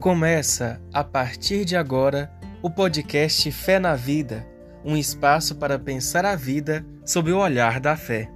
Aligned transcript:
Começa, 0.00 0.80
a 0.94 1.04
partir 1.04 1.62
de 1.66 1.76
agora, 1.76 2.32
o 2.62 2.70
podcast 2.70 3.52
Fé 3.52 3.78
na 3.78 3.94
Vida 3.94 4.48
um 4.82 4.96
espaço 4.96 5.56
para 5.56 5.78
pensar 5.78 6.24
a 6.24 6.34
vida 6.34 6.86
sob 7.04 7.30
o 7.30 7.38
olhar 7.38 7.78
da 7.78 7.98
fé. 7.98 8.32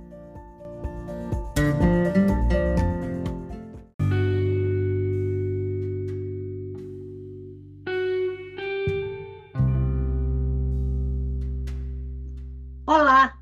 Olá, 12.87 13.38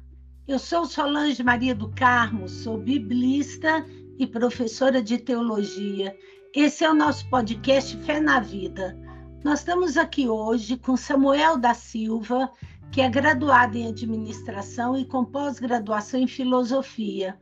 eu 0.47 0.61
sou 0.61 0.87
Solange 0.87 1.43
Maria 1.43 1.75
do 1.75 1.91
Carmo, 1.91 2.49
sou 2.49 2.79
biblista 2.79 3.85
e 4.17 4.29
professora 4.29 5.03
de 5.03 5.19
teologia. 5.19 6.17
Esse 6.55 6.85
é 6.85 6.91
o 6.91 6.95
nosso 6.95 7.27
podcast 7.31 7.97
Fé 8.03 8.21
na 8.21 8.39
Vida. 8.39 8.95
Nós 9.43 9.61
estamos 9.61 9.97
aqui 9.97 10.29
hoje 10.29 10.77
com 10.77 10.99
Samuel 10.99 11.57
da 11.57 11.73
Silva, 11.73 12.53
que 12.91 13.01
é 13.01 13.09
graduado 13.09 13.79
em 13.79 13.89
administração 13.89 14.95
e 14.95 15.07
com 15.07 15.25
pós-graduação 15.25 16.21
em 16.21 16.27
filosofia. 16.27 17.41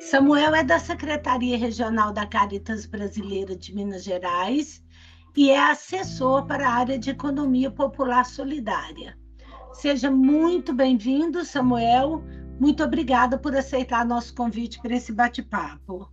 Samuel 0.00 0.52
é 0.52 0.64
da 0.64 0.80
Secretaria 0.80 1.56
Regional 1.56 2.12
da 2.12 2.26
Caritas 2.26 2.86
Brasileira 2.86 3.54
de 3.54 3.72
Minas 3.72 4.02
Gerais 4.02 4.82
e 5.36 5.50
é 5.50 5.70
assessor 5.70 6.44
para 6.44 6.68
a 6.68 6.72
área 6.72 6.98
de 6.98 7.10
Economia 7.10 7.70
Popular 7.70 8.26
Solidária. 8.26 9.16
Seja 9.74 10.10
muito 10.10 10.74
bem-vindo, 10.74 11.44
Samuel. 11.44 12.24
Muito 12.58 12.82
obrigada 12.82 13.38
por 13.38 13.54
aceitar 13.54 14.04
nosso 14.04 14.34
convite 14.34 14.82
para 14.82 14.96
esse 14.96 15.12
bate-papo. 15.12 16.10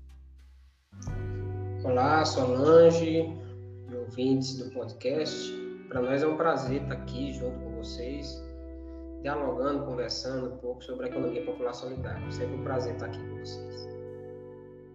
Olá, 1.84 2.26
Solange 2.26 3.32
e 3.90 3.96
ouvintes 3.96 4.58
do 4.58 4.72
podcast. 4.72 5.54
Para 5.88 6.02
nós 6.02 6.24
é 6.24 6.28
um 6.28 6.36
prazer 6.36 6.82
estar 6.82 6.96
aqui 6.96 7.32
junto 7.34 7.60
com 7.60 7.76
vocês, 7.76 8.44
dialogando, 9.22 9.86
conversando 9.86 10.54
um 10.54 10.58
pouco 10.58 10.84
sobre 10.84 11.06
a 11.06 11.10
economia 11.10 11.46
popular 11.46 11.74
solidária. 11.74 12.32
Sempre 12.32 12.56
um 12.56 12.64
prazer 12.64 12.94
estar 12.94 13.06
aqui 13.06 13.20
com 13.20 13.38
vocês. 13.38 13.88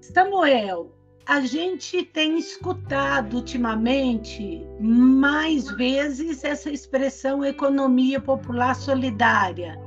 Samuel, 0.01 0.93
a 1.25 1.41
gente 1.43 2.03
tem 2.03 2.37
escutado 2.37 3.35
ultimamente 3.35 4.67
mais 4.81 5.71
vezes 5.71 6.43
essa 6.43 6.69
expressão 6.69 7.45
economia 7.45 8.21
popular 8.21 8.75
solidária. 8.75 9.81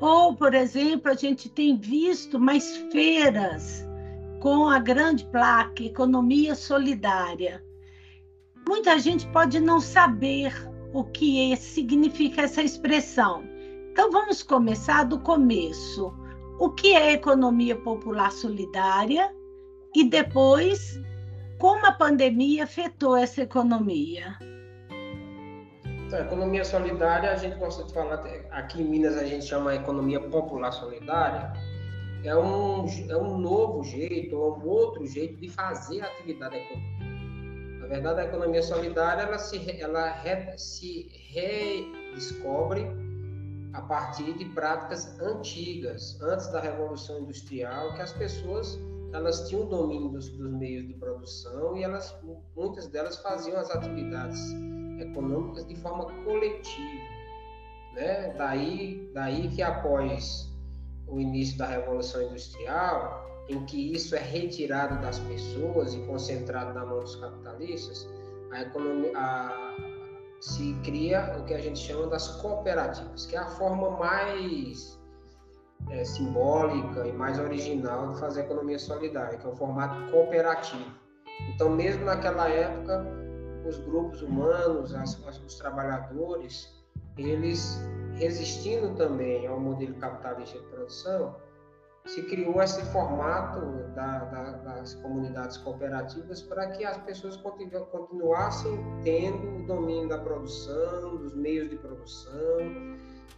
Ou, 0.00 0.36
por 0.36 0.54
exemplo, 0.54 1.10
a 1.10 1.14
gente 1.14 1.48
tem 1.48 1.76
visto 1.76 2.38
mais 2.38 2.76
feiras 2.92 3.89
com 4.40 4.68
a 4.68 4.78
grande 4.78 5.24
placa 5.26 5.82
Economia 5.82 6.54
Solidária. 6.54 7.62
Muita 8.66 8.98
gente 8.98 9.26
pode 9.28 9.60
não 9.60 9.80
saber 9.80 10.52
o 10.92 11.04
que 11.04 11.52
é, 11.52 11.56
significa 11.56 12.42
essa 12.42 12.62
expressão. 12.62 13.44
Então, 13.92 14.10
vamos 14.10 14.42
começar 14.42 15.04
do 15.04 15.20
começo. 15.20 16.12
O 16.58 16.70
que 16.70 16.94
é 16.94 17.12
economia 17.12 17.76
popular 17.76 18.32
solidária 18.32 19.30
e 19.94 20.04
depois 20.04 21.00
como 21.58 21.84
a 21.86 21.92
pandemia 21.92 22.64
afetou 22.64 23.16
essa 23.16 23.42
economia? 23.42 24.36
Então, 26.06 26.18
economia 26.18 26.64
solidária, 26.64 27.30
a 27.30 27.36
gente 27.36 27.56
gosta 27.58 27.84
de 27.84 27.92
falar, 27.92 28.22
aqui 28.50 28.82
em 28.82 28.84
Minas 28.84 29.16
a 29.16 29.24
gente 29.24 29.44
chama 29.44 29.74
economia 29.74 30.20
popular 30.20 30.72
solidária, 30.72 31.52
é 32.24 32.36
um, 32.36 32.86
é 33.08 33.16
um 33.16 33.38
novo 33.38 33.82
jeito, 33.82 34.36
ou 34.36 34.58
um 34.58 34.66
outro 34.66 35.06
jeito 35.06 35.36
de 35.40 35.48
fazer 35.48 36.02
a 36.02 36.06
atividade 36.06 36.56
econômica. 36.56 37.10
Na 37.80 37.86
verdade, 37.86 38.20
a 38.20 38.24
economia 38.24 38.62
solidária, 38.62 39.22
ela 39.22 39.38
se, 39.38 39.80
ela 39.80 40.10
re, 40.10 40.56
se 40.58 41.08
redescobre 41.32 42.86
a 43.72 43.80
partir 43.82 44.36
de 44.36 44.44
práticas 44.46 45.18
antigas, 45.20 46.20
antes 46.20 46.48
da 46.48 46.60
Revolução 46.60 47.20
Industrial, 47.20 47.94
que 47.94 48.02
as 48.02 48.12
pessoas 48.12 48.78
elas 49.12 49.48
tinham 49.48 49.66
domínio 49.66 50.08
dos, 50.10 50.28
dos, 50.30 50.52
meios 50.52 50.86
de 50.86 50.94
produção 50.94 51.76
e 51.76 51.82
elas, 51.82 52.14
muitas 52.54 52.86
delas 52.88 53.16
faziam 53.18 53.58
as 53.58 53.70
atividades 53.70 54.40
econômicas 55.00 55.66
de 55.66 55.74
forma 55.76 56.04
coletiva, 56.24 57.02
né? 57.94 58.32
Daí, 58.36 59.10
daí 59.12 59.48
que 59.48 59.62
após 59.62 60.49
o 61.10 61.18
início 61.18 61.58
da 61.58 61.66
Revolução 61.66 62.22
Industrial, 62.22 63.26
em 63.48 63.64
que 63.66 63.92
isso 63.94 64.14
é 64.14 64.20
retirado 64.20 65.00
das 65.02 65.18
pessoas 65.18 65.94
e 65.94 65.98
concentrado 66.06 66.72
na 66.72 66.86
mão 66.86 67.00
dos 67.00 67.16
capitalistas, 67.16 68.08
a 68.52 68.62
economia, 68.62 69.12
a, 69.16 69.76
se 70.40 70.74
cria 70.84 71.36
o 71.38 71.44
que 71.44 71.54
a 71.54 71.60
gente 71.60 71.78
chama 71.78 72.06
das 72.06 72.28
cooperativas, 72.40 73.26
que 73.26 73.36
é 73.36 73.40
a 73.40 73.46
forma 73.46 73.90
mais 73.90 74.98
é, 75.90 76.04
simbólica 76.04 77.06
e 77.06 77.12
mais 77.12 77.38
original 77.38 78.12
de 78.12 78.20
fazer 78.20 78.42
economia 78.42 78.78
solidária, 78.78 79.38
que 79.38 79.46
é 79.46 79.50
o 79.50 79.56
formato 79.56 80.10
cooperativo. 80.10 80.92
Então, 81.54 81.70
mesmo 81.70 82.04
naquela 82.04 82.48
época, 82.48 83.04
os 83.66 83.78
grupos 83.78 84.22
humanos, 84.22 84.94
as, 84.94 85.18
os 85.44 85.54
trabalhadores, 85.56 86.68
eles 87.16 87.80
resistindo 88.20 88.94
também 88.96 89.46
ao 89.46 89.58
modelo 89.58 89.94
capitalista 89.94 90.58
de 90.58 90.66
produção, 90.66 91.34
se 92.06 92.22
criou 92.24 92.62
esse 92.62 92.84
formato 92.92 93.60
da, 93.94 94.24
da, 94.26 94.50
das 94.58 94.94
comunidades 94.96 95.56
cooperativas 95.58 96.42
para 96.42 96.68
que 96.68 96.84
as 96.84 96.98
pessoas 96.98 97.36
continu, 97.36 97.80
continuassem 97.86 98.78
tendo 99.02 99.62
o 99.62 99.66
domínio 99.66 100.08
da 100.08 100.18
produção, 100.18 101.16
dos 101.16 101.34
meios 101.34 101.70
de 101.70 101.76
produção, 101.76 102.58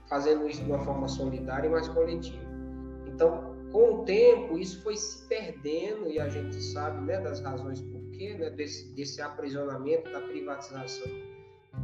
fazendo 0.09 0.49
isso 0.49 0.65
de 0.65 0.71
uma 0.71 0.81
forma 0.81 1.09
solidária 1.09 1.69
e 1.69 1.71
mais 1.71 1.89
coletiva. 1.89 2.45
Então, 3.07 3.53
com 3.71 4.03
o 4.03 4.05
tempo, 4.05 4.59
isso 4.59 4.83
foi 4.83 4.97
se 4.97 5.27
perdendo 5.29 6.09
e 6.09 6.19
a 6.19 6.29
gente 6.29 6.61
sabe 6.61 7.01
né, 7.05 7.21
das 7.21 7.41
razões 7.41 7.81
por 7.81 8.01
quê, 8.11 8.35
né, 8.35 8.51
desse, 8.51 8.93
desse 8.95 9.23
aprisionamento, 9.23 10.11
da 10.11 10.21
privatização 10.21 11.11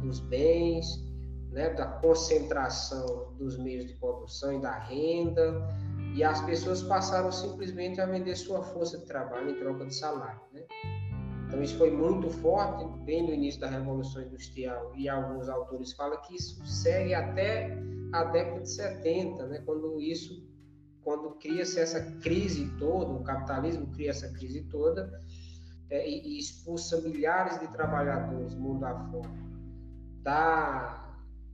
dos 0.01 0.19
bens, 0.19 1.08
né, 1.51 1.73
da 1.73 1.85
concentração 1.85 3.33
dos 3.37 3.57
meios 3.57 3.85
de 3.85 3.93
produção 3.95 4.53
e 4.53 4.61
da 4.61 4.77
renda, 4.77 5.67
e 6.15 6.23
as 6.23 6.41
pessoas 6.41 6.81
passaram 6.81 7.31
simplesmente 7.31 8.01
a 8.01 8.05
vender 8.05 8.35
sua 8.35 8.63
força 8.63 8.97
de 8.97 9.05
trabalho 9.05 9.51
em 9.51 9.59
troca 9.59 9.85
de 9.85 9.95
salário. 9.95 10.41
Né? 10.53 10.63
Então, 11.47 11.61
isso 11.61 11.77
foi 11.77 11.91
muito 11.91 12.29
forte, 12.29 12.85
bem 13.03 13.25
no 13.25 13.33
início 13.33 13.59
da 13.59 13.67
Revolução 13.67 14.21
Industrial, 14.21 14.93
e 14.95 15.09
alguns 15.09 15.49
autores 15.49 15.93
falam 15.93 16.19
que 16.21 16.35
isso 16.35 16.63
segue 16.65 17.13
até 17.13 17.77
a 18.13 18.23
década 18.25 18.61
de 18.61 18.69
70, 18.69 19.47
né, 19.47 19.61
quando 19.65 19.99
isso, 19.99 20.47
quando 21.03 21.31
cria-se 21.35 21.79
essa 21.79 22.01
crise 22.19 22.71
toda, 22.77 23.11
o 23.11 23.23
capitalismo 23.23 23.87
cria 23.87 24.11
essa 24.11 24.31
crise 24.33 24.63
toda, 24.63 25.23
é, 25.89 26.07
e, 26.07 26.37
expulsa 26.37 27.01
milhares 27.01 27.59
de 27.59 27.67
trabalhadores 27.69 28.53
mundo 28.53 28.85
afora 28.85 29.49
da 30.21 31.08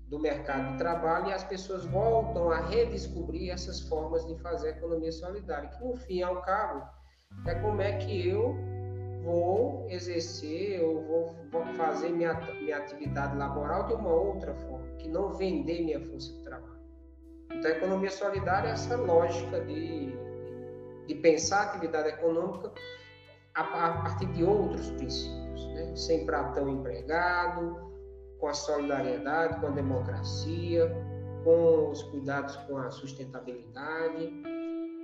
do 0.07 0.19
mercado 0.19 0.71
de 0.73 0.77
trabalho 0.77 1.29
e 1.29 1.33
as 1.33 1.43
pessoas 1.43 1.85
voltam 1.85 2.51
a 2.51 2.61
redescobrir 2.61 3.51
essas 3.51 3.81
formas 3.81 4.25
de 4.25 4.35
fazer 4.41 4.69
economia 4.69 5.11
solidária, 5.11 5.69
que 5.69 5.83
no 5.83 5.95
fim 5.95 6.21
ao 6.21 6.41
cabo 6.41 6.83
é 7.47 7.55
como 7.55 7.81
é 7.81 7.97
que 7.97 8.29
eu 8.29 8.55
vou 9.23 9.88
exercer 9.89 10.83
ou 10.83 11.01
vou, 11.03 11.35
vou 11.51 11.65
fazer 11.73 12.09
minha, 12.09 12.33
minha 12.61 12.77
atividade 12.77 13.35
laboral 13.35 13.88
de 13.88 13.95
uma 13.95 14.13
outra 14.13 14.53
forma, 14.53 14.85
que 14.97 15.07
não 15.07 15.33
vender 15.33 15.83
minha 15.83 15.99
força 15.99 16.31
de 16.31 16.44
trabalho. 16.44 16.75
Então, 17.51 17.71
a 17.71 17.73
economia 17.75 18.11
solidária 18.11 18.69
é 18.69 18.71
essa 18.71 18.95
lógica 18.95 19.61
de, 19.61 20.15
de 21.07 21.15
pensar 21.15 21.61
a 21.61 21.63
atividade 21.63 22.09
econômica 22.09 22.71
a, 23.56 23.62
a 23.62 24.01
partir 24.03 24.27
de 24.27 24.44
outros 24.44 24.91
princípios, 24.91 25.68
né? 25.74 25.95
sem 25.95 26.25
pratão 26.25 26.69
empregado, 26.69 27.94
com 28.45 28.50
a 28.50 28.53
solidariedade, 28.53 29.59
com 29.59 29.65
a 29.65 29.71
democracia, 29.71 30.95
com 31.44 31.89
os 31.89 32.03
cuidados 32.03 32.56
com 32.68 32.77
a 32.77 32.92
sustentabilidade. 32.92 34.31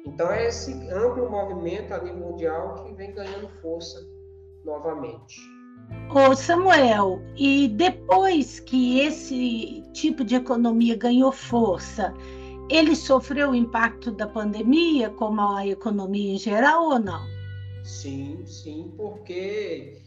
Então, 0.05 0.31
é 0.31 0.47
esse 0.47 0.71
amplo 0.91 1.27
movimento 1.27 1.91
a 1.91 2.03
nível 2.03 2.19
mundial 2.19 2.75
que 2.75 2.93
vem 2.93 3.15
ganhando 3.15 3.49
força 3.59 3.99
novamente. 4.63 5.41
Ô 6.13 6.35
Samuel, 6.35 7.19
e 7.35 7.67
depois 7.69 8.59
que 8.59 8.99
esse 8.99 9.83
tipo 9.91 10.23
de 10.23 10.35
economia 10.35 10.95
ganhou 10.95 11.31
força, 11.31 12.13
ele 12.69 12.95
sofreu 12.95 13.49
o 13.49 13.55
impacto 13.55 14.11
da 14.11 14.27
pandemia, 14.27 15.09
como 15.09 15.41
a 15.41 15.65
economia 15.65 16.35
em 16.35 16.37
geral, 16.37 16.89
ou 16.89 16.99
não? 16.99 17.25
Sim, 17.83 18.45
sim, 18.45 18.93
porque 18.95 20.00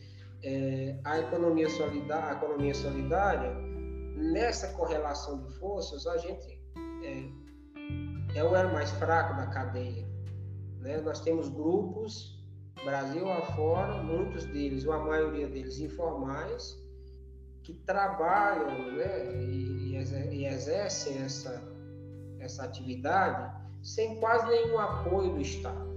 é, 0.44 0.98
a, 1.04 1.18
economia 1.18 1.68
solidária, 1.68 2.30
a 2.30 2.32
economia 2.32 2.74
solidária, 2.74 3.52
nessa 4.16 4.68
correlação 4.74 5.42
de 5.42 5.58
forças, 5.58 6.06
a 6.06 6.16
gente 6.18 6.60
é, 7.02 8.38
é 8.38 8.44
o 8.44 8.54
elo 8.54 8.72
mais 8.72 8.90
fraco 8.92 9.36
da 9.36 9.46
cadeia. 9.46 10.06
Né? 10.80 11.00
Nós 11.00 11.20
temos 11.20 11.48
grupos 11.48 12.34
Brasil 12.84 13.30
afora, 13.30 14.02
muitos 14.02 14.44
deles, 14.44 14.84
ou 14.84 14.92
a 14.92 14.98
maioria 14.98 15.48
deles 15.48 15.78
informais, 15.78 16.78
que 17.62 17.72
trabalham 17.72 18.92
né, 18.92 19.34
e, 19.42 19.96
e 20.32 20.46
exercem 20.46 21.16
essa, 21.22 21.62
essa 22.38 22.64
atividade 22.64 23.64
sem 23.82 24.20
quase 24.20 24.46
nenhum 24.48 24.78
apoio 24.78 25.32
do 25.32 25.40
Estado, 25.40 25.88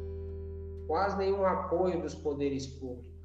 quase 0.87 1.17
nenhum 1.17 1.45
apoio 1.45 2.01
dos 2.01 2.15
poderes 2.15 2.65
públicos. 2.65 3.16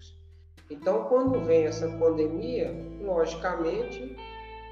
Então, 0.72 1.04
quando 1.04 1.38
vem 1.40 1.66
essa 1.66 1.86
pandemia, 1.98 2.74
logicamente, 3.02 4.16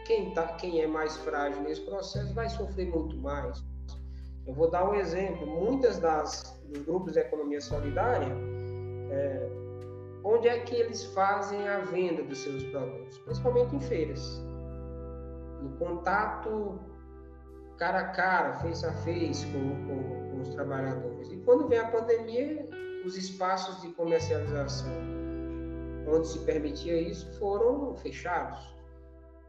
quem, 0.07 0.33
tá, 0.33 0.45
quem 0.55 0.81
é 0.81 0.87
mais 0.87 1.17
frágil 1.19 1.63
nesse 1.63 1.83
processo 1.83 2.33
vai 2.33 2.49
sofrer 2.49 2.89
muito 2.89 3.17
mais. 3.19 3.63
Eu 4.47 4.55
vou 4.55 4.71
dar 4.71 4.89
um 4.89 4.95
exemplo. 4.95 5.47
Muitas 5.47 5.99
das 5.99 6.59
dos 6.67 6.83
grupos 6.85 7.13
de 7.13 7.19
economia 7.19 7.61
solidária, 7.61 8.33
é, 9.11 9.49
onde 10.25 10.49
é 10.49 10.59
que 10.61 10.75
eles 10.75 11.05
fazem 11.07 11.69
a 11.69 11.81
venda 11.81 12.23
dos 12.23 12.39
seus 12.39 12.63
produtos? 12.65 13.19
Principalmente 13.19 13.77
em 13.77 13.81
feiras. 13.81 14.43
No 15.61 15.71
contato 15.79 16.81
cara 17.77 18.01
a 18.01 18.09
cara, 18.09 18.55
face 18.55 18.87
a 18.87 18.93
face 18.93 19.47
com, 19.47 19.87
com, 19.87 20.31
com 20.31 20.41
os 20.41 20.49
trabalhadores. 20.51 21.31
E 21.33 21.37
quando 21.39 21.67
vem 21.69 21.79
a 21.79 21.89
pandemia, 21.89 22.69
os 23.05 23.17
espaços 23.17 23.81
de 23.83 23.89
comercialização 23.93 25.20
onde 26.11 26.29
se 26.29 26.39
permitia 26.41 27.01
isso 27.01 27.31
foram 27.39 27.95
fechados. 27.97 28.71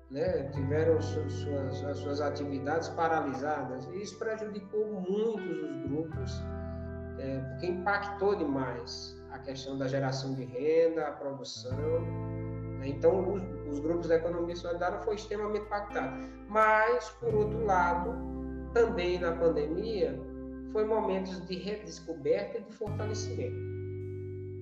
Né? 0.09 0.43
tiveram 0.49 1.01
suas, 1.01 1.83
as 1.85 1.97
suas 1.99 2.19
atividades 2.19 2.89
paralisadas. 2.89 3.85
E 3.93 4.01
isso 4.01 4.19
prejudicou 4.19 4.85
muitos 4.85 5.63
os 5.63 5.81
grupos, 5.83 6.43
é, 7.17 7.39
porque 7.39 7.67
impactou 7.67 8.35
demais 8.35 9.17
a 9.31 9.39
questão 9.39 9.77
da 9.77 9.87
geração 9.87 10.33
de 10.33 10.43
renda, 10.43 11.07
a 11.07 11.11
produção. 11.13 12.01
Né? 12.79 12.89
Então, 12.89 13.33
os, 13.33 13.43
os, 13.71 13.79
grupos 13.79 14.09
da 14.09 14.15
economia 14.15 14.55
solidária 14.55 14.99
foi 14.99 15.15
extremamente 15.15 15.65
impactado. 15.65 16.13
Mas, 16.49 17.09
por 17.11 17.33
outro 17.33 17.63
lado, 17.63 18.13
também 18.73 19.17
na 19.17 19.31
pandemia, 19.31 20.19
foi 20.73 20.83
momentos 20.83 21.45
de 21.47 21.55
redescoberta 21.55 22.57
e 22.57 22.63
de 22.63 22.73
fortalecimento. 22.73 23.80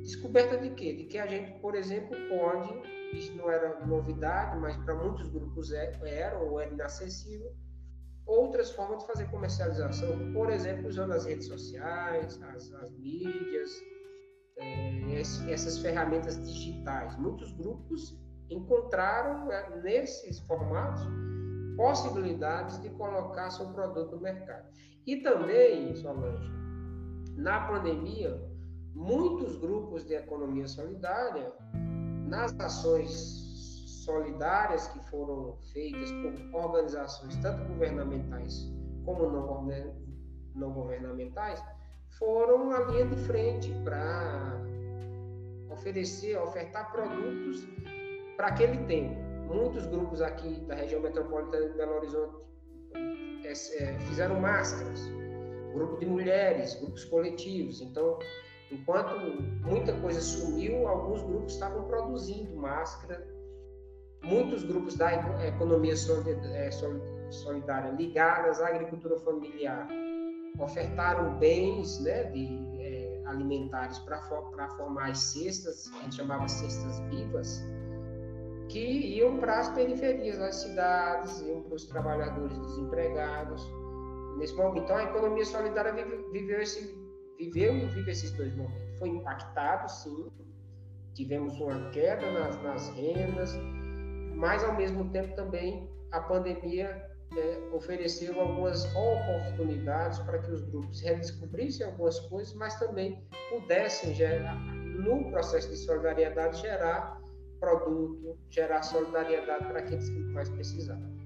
Descoberta 0.01 0.57
de 0.57 0.69
quê? 0.71 0.93
De 0.93 1.03
que 1.05 1.17
a 1.17 1.27
gente, 1.27 1.59
por 1.59 1.75
exemplo, 1.75 2.15
pode, 2.29 2.73
isso 3.13 3.35
não 3.35 3.49
era 3.49 3.85
novidade, 3.85 4.57
mas 4.59 4.75
para 4.77 4.95
muitos 4.95 5.27
grupos 5.29 5.71
é, 5.71 5.99
era 6.03 6.37
ou 6.39 6.59
era 6.59 6.71
inacessível, 6.71 7.51
outras 8.25 8.71
formas 8.71 8.99
de 8.99 9.07
fazer 9.07 9.25
comercialização, 9.29 10.33
por 10.33 10.49
exemplo, 10.49 10.87
usando 10.87 11.11
as 11.11 11.25
redes 11.25 11.47
sociais, 11.47 12.41
as, 12.41 12.71
as 12.73 12.91
mídias, 12.97 13.71
é, 14.57 15.19
essas 15.51 15.79
ferramentas 15.79 16.41
digitais. 16.45 17.17
Muitos 17.17 17.51
grupos 17.53 18.19
encontraram 18.49 19.51
é, 19.51 19.81
nesses 19.81 20.39
formatos 20.41 21.01
possibilidades 21.75 22.81
de 22.81 22.89
colocar 22.89 23.49
seu 23.51 23.67
produto 23.71 24.15
no 24.15 24.21
mercado. 24.21 24.67
E 25.07 25.21
também, 25.21 25.95
Solange, 25.95 26.51
na 27.37 27.67
pandemia, 27.67 28.48
muitos 28.93 29.57
grupos 29.57 30.05
de 30.05 30.15
economia 30.15 30.67
solidária, 30.67 31.51
nas 32.27 32.57
ações 32.59 33.39
solidárias 34.05 34.87
que 34.87 34.99
foram 35.09 35.57
feitas 35.73 36.11
por 36.11 36.63
organizações 36.65 37.35
tanto 37.37 37.63
governamentais 37.67 38.71
como 39.05 39.29
não, 39.29 39.67
não 40.55 40.71
governamentais, 40.71 41.63
foram 42.17 42.71
a 42.71 42.79
linha 42.85 43.05
de 43.05 43.15
frente 43.23 43.71
para 43.83 44.59
oferecer, 45.71 46.37
ofertar 46.37 46.91
produtos 46.91 47.67
para 48.35 48.47
aquele 48.47 48.77
tempo. 48.85 49.15
Muitos 49.47 49.85
grupos 49.87 50.21
aqui 50.21 50.59
da 50.67 50.75
região 50.75 51.01
metropolitana 51.01 51.69
de 51.69 51.77
Belo 51.77 51.95
Horizonte 51.95 52.35
é, 53.43 53.51
é, 53.51 53.99
fizeram 53.99 54.39
máscaras, 54.39 55.01
grupo 55.73 55.97
de 55.97 56.05
mulheres, 56.05 56.75
grupos 56.75 57.05
coletivos. 57.05 57.81
Então, 57.81 58.19
Enquanto 58.71 59.15
muita 59.63 59.93
coisa 59.99 60.21
sumiu, 60.21 60.87
alguns 60.87 61.23
grupos 61.23 61.53
estavam 61.53 61.83
produzindo 61.85 62.55
máscara. 62.55 63.27
Muitos 64.21 64.63
grupos 64.63 64.95
da 64.95 65.13
economia 65.47 65.93
é, 65.93 66.69
solidária 67.31 67.91
ligadas 67.91 68.61
à 68.61 68.67
agricultura 68.67 69.17
familiar 69.19 69.87
ofertaram 70.59 71.37
bens 71.39 71.99
né, 72.01 72.23
de, 72.25 72.47
é, 72.79 73.21
alimentares 73.25 73.97
para 73.99 74.21
formar 74.21 75.09
as 75.09 75.19
cestas, 75.19 75.89
a 75.93 76.03
gente 76.03 76.15
chamava 76.15 76.47
cestas 76.47 76.99
vivas, 77.09 77.63
que 78.67 79.17
iam 79.17 79.37
para 79.37 79.59
as 79.59 79.69
periferias 79.69 80.37
das 80.37 80.55
cidades, 80.57 81.41
iam 81.41 81.61
para 81.63 81.75
os 81.75 81.85
trabalhadores 81.85 82.57
desempregados. 82.59 83.65
Nesse 84.37 84.53
momento, 84.55 84.83
então, 84.83 84.97
a 84.97 85.03
economia 85.03 85.45
solidária 85.45 85.93
viveu 86.31 86.61
esse 86.61 87.08
viveu 87.39 87.75
e 87.75 87.85
vive 87.87 88.11
esses 88.11 88.31
dois 88.33 88.53
momentos. 88.55 88.99
Foi 88.99 89.09
impactado, 89.09 89.89
sim, 89.89 90.29
tivemos 91.13 91.57
uma 91.59 91.89
queda 91.91 92.29
nas, 92.31 92.61
nas 92.61 92.89
rendas, 92.89 93.57
mas 94.35 94.63
ao 94.63 94.75
mesmo 94.75 95.09
tempo 95.09 95.33
também 95.35 95.89
a 96.11 96.19
pandemia 96.19 97.09
é, 97.37 97.69
ofereceu 97.71 98.39
algumas 98.39 98.85
oportunidades 98.93 100.19
para 100.19 100.39
que 100.39 100.51
os 100.51 100.61
grupos 100.63 100.99
redescobrissem 101.01 101.85
algumas 101.85 102.19
coisas, 102.21 102.53
mas 102.55 102.77
também 102.77 103.23
pudessem 103.49 104.13
gerar, 104.13 104.55
no 104.75 105.29
processo 105.31 105.69
de 105.69 105.77
solidariedade, 105.77 106.59
gerar 106.59 107.21
produto, 107.59 108.37
gerar 108.49 108.81
solidariedade 108.83 109.65
para 109.65 109.79
aqueles 109.79 110.09
que 110.09 110.19
mais 110.33 110.49
precisavam. 110.49 111.19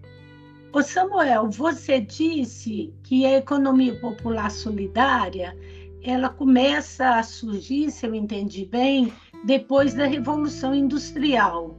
Ô 0.73 0.81
Samuel, 0.81 1.51
você 1.51 2.01
disse 2.01 2.91
que 3.03 3.27
a 3.27 3.37
economia 3.37 3.99
popular 3.99 4.49
solidária 4.49 5.55
ela 6.03 6.29
começa 6.29 7.15
a 7.15 7.23
surgir, 7.23 7.89
se 7.89 8.05
eu 8.05 8.13
entendi 8.13 8.65
bem, 8.65 9.13
depois 9.45 9.93
da 9.93 10.05
Revolução 10.05 10.75
Industrial, 10.75 11.77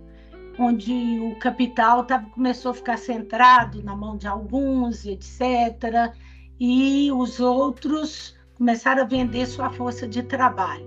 onde 0.58 0.92
o 1.20 1.38
capital 1.38 2.04
tava, 2.04 2.28
começou 2.30 2.70
a 2.70 2.74
ficar 2.74 2.98
centrado 2.98 3.82
na 3.82 3.94
mão 3.94 4.16
de 4.16 4.26
alguns, 4.26 5.04
etc., 5.04 6.12
e 6.58 7.10
os 7.12 7.40
outros 7.40 8.36
começaram 8.54 9.02
a 9.02 9.06
vender 9.06 9.46
sua 9.46 9.70
força 9.70 10.06
de 10.06 10.22
trabalho. 10.22 10.86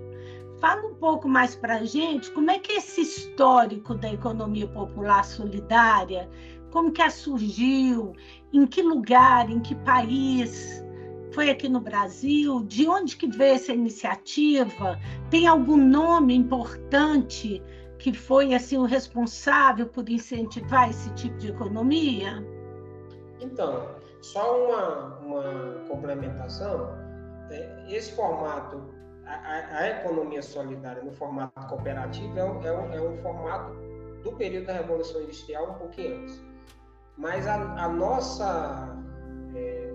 Fala 0.60 0.88
um 0.88 0.94
pouco 0.94 1.28
mais 1.28 1.54
para 1.54 1.76
a 1.76 1.84
gente 1.84 2.30
como 2.32 2.50
é 2.50 2.58
que 2.58 2.72
é 2.72 2.76
esse 2.78 3.02
histórico 3.02 3.94
da 3.94 4.12
economia 4.12 4.66
popular 4.66 5.24
solidária, 5.24 6.28
como 6.70 6.90
que 6.90 7.00
ela 7.00 7.10
surgiu, 7.10 8.14
em 8.52 8.66
que 8.66 8.82
lugar, 8.82 9.48
em 9.50 9.60
que 9.60 9.74
país, 9.76 10.82
foi 11.38 11.50
aqui 11.50 11.68
no 11.68 11.78
Brasil? 11.78 12.64
De 12.64 12.88
onde 12.88 13.16
que 13.16 13.28
veio 13.28 13.54
essa 13.54 13.72
iniciativa? 13.72 14.98
Tem 15.30 15.46
algum 15.46 15.76
nome 15.76 16.34
importante 16.34 17.62
que 17.96 18.12
foi 18.12 18.54
assim 18.54 18.76
o 18.76 18.84
responsável 18.84 19.86
por 19.86 20.08
incentivar 20.08 20.90
esse 20.90 21.08
tipo 21.14 21.38
de 21.38 21.50
economia? 21.50 22.44
Então, 23.40 23.86
só 24.20 24.64
uma, 24.64 25.18
uma 25.18 25.84
complementação. 25.86 26.88
É, 27.52 27.84
esse 27.88 28.16
formato, 28.16 28.82
a, 29.24 29.78
a, 29.78 29.88
economia 29.90 30.42
solidária 30.42 31.04
no 31.04 31.12
formato 31.12 31.52
cooperativo 31.68 32.36
é 32.36 32.42
um, 32.42 32.66
é, 32.66 32.72
um, 32.72 32.92
é 32.94 33.00
um, 33.00 33.16
formato 33.18 33.76
do 34.24 34.32
período 34.32 34.66
da 34.66 34.72
Revolução 34.72 35.22
Industrial 35.22 35.70
um 35.70 35.74
pouquinho 35.74 36.16
antes. 36.16 36.42
Mas 37.16 37.46
a, 37.46 37.84
a 37.84 37.88
nossa 37.88 38.98
é, 39.54 39.94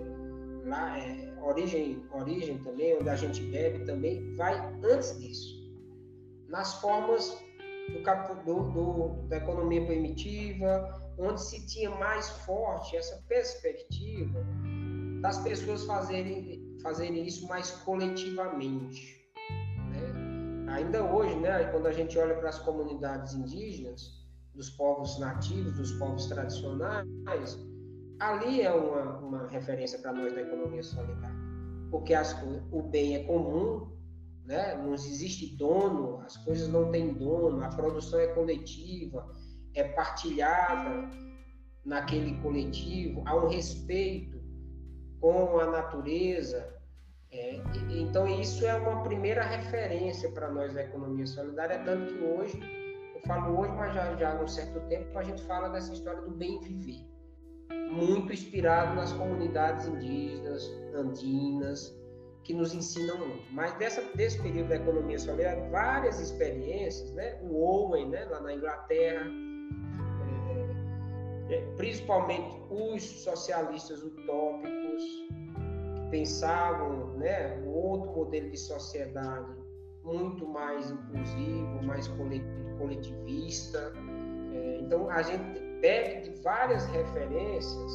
lá, 0.64 0.98
é, 0.98 1.23
origem, 1.44 2.06
origem 2.12 2.58
também, 2.58 2.96
onde 2.98 3.08
a 3.08 3.16
gente 3.16 3.42
bebe 3.42 3.84
também, 3.84 4.34
vai 4.36 4.54
antes 4.84 5.18
disso. 5.18 5.54
Nas 6.48 6.80
formas 6.80 7.36
do, 7.92 8.44
do, 8.44 8.70
do, 8.70 9.28
da 9.28 9.36
economia 9.36 9.84
primitiva, 9.86 11.12
onde 11.18 11.40
se 11.42 11.66
tinha 11.66 11.90
mais 11.90 12.28
forte 12.44 12.96
essa 12.96 13.22
perspectiva 13.28 14.44
das 15.20 15.38
pessoas 15.42 15.84
fazerem, 15.84 16.76
fazerem 16.82 17.26
isso 17.26 17.46
mais 17.46 17.70
coletivamente. 17.70 19.22
Né? 19.90 20.72
Ainda 20.72 21.02
hoje, 21.04 21.34
né, 21.36 21.64
quando 21.70 21.86
a 21.86 21.92
gente 21.92 22.18
olha 22.18 22.34
para 22.36 22.48
as 22.48 22.58
comunidades 22.58 23.34
indígenas, 23.34 24.24
dos 24.54 24.70
povos 24.70 25.18
nativos, 25.18 25.72
dos 25.74 25.92
povos 25.92 26.26
tradicionais, 26.26 27.58
ali 28.20 28.62
é 28.62 28.72
uma, 28.72 29.18
uma 29.18 29.46
referência 29.48 29.98
para 29.98 30.12
nós 30.12 30.32
da 30.32 30.40
economia 30.40 30.82
solidária. 30.82 31.36
Porque 31.90 32.14
as, 32.14 32.34
o 32.72 32.82
bem 32.82 33.16
é 33.16 33.24
comum, 33.24 33.92
né? 34.44 34.74
não 34.76 34.94
existe 34.94 35.56
dono, 35.56 36.20
as 36.20 36.36
coisas 36.38 36.68
não 36.68 36.90
têm 36.90 37.14
dono, 37.14 37.62
a 37.62 37.68
produção 37.68 38.20
é 38.20 38.26
coletiva, 38.28 39.30
é 39.74 39.84
partilhada 39.84 41.08
naquele 41.84 42.40
coletivo, 42.40 43.22
há 43.26 43.36
um 43.36 43.48
respeito 43.48 44.42
com 45.20 45.58
a 45.58 45.70
natureza, 45.70 46.72
É, 47.30 47.60
então, 47.90 48.28
isso 48.28 48.64
é 48.64 48.74
uma 48.76 49.02
primeira 49.02 49.42
referência 49.42 50.30
para 50.30 50.52
nós 50.52 50.72
da 50.72 50.82
economia 50.82 51.26
solidária, 51.26 51.82
tanto 51.84 52.14
que 52.14 52.22
hoje, 52.22 52.60
eu 53.14 53.20
falo 53.22 53.58
hoje, 53.58 53.72
mas 53.72 53.92
já, 53.92 54.14
já 54.14 54.38
há 54.38 54.42
um 54.42 54.46
certo 54.46 54.78
tempo, 54.88 55.18
a 55.18 55.22
gente 55.24 55.42
fala 55.42 55.68
dessa 55.68 55.92
história 55.92 56.22
do 56.22 56.30
bem 56.30 56.60
viver. 56.60 57.13
Muito 57.94 58.32
inspirado 58.32 58.94
nas 58.96 59.12
comunidades 59.12 59.86
indígenas, 59.86 60.68
andinas, 60.94 61.96
que 62.42 62.52
nos 62.52 62.74
ensinam 62.74 63.18
muito. 63.18 63.44
Mas 63.52 63.72
dessa, 63.78 64.02
desse 64.14 64.40
período 64.42 64.68
da 64.68 64.76
economia 64.76 65.18
solidária, 65.18 65.68
várias 65.70 66.20
experiências, 66.20 67.10
né? 67.12 67.38
o 67.42 67.56
Owen, 67.56 68.08
né? 68.10 68.24
lá 68.26 68.40
na 68.40 68.54
Inglaterra, 68.54 69.26
é, 71.48 71.54
é, 71.54 71.60
principalmente 71.76 72.56
os 72.70 73.02
socialistas 73.02 74.02
utópicos, 74.02 75.24
pensavam 76.10 77.14
né, 77.14 77.58
um 77.64 77.70
outro 77.70 78.12
modelo 78.12 78.48
de 78.50 78.56
sociedade 78.56 79.52
muito 80.04 80.46
mais 80.46 80.90
inclusivo, 80.90 81.82
mais 81.82 82.06
coletivista. 82.78 83.92
É, 84.52 84.78
então, 84.80 85.10
a 85.10 85.22
gente 85.22 85.60
bebe 85.84 86.22
de 86.22 86.42
várias 86.42 86.86
referências. 86.86 87.92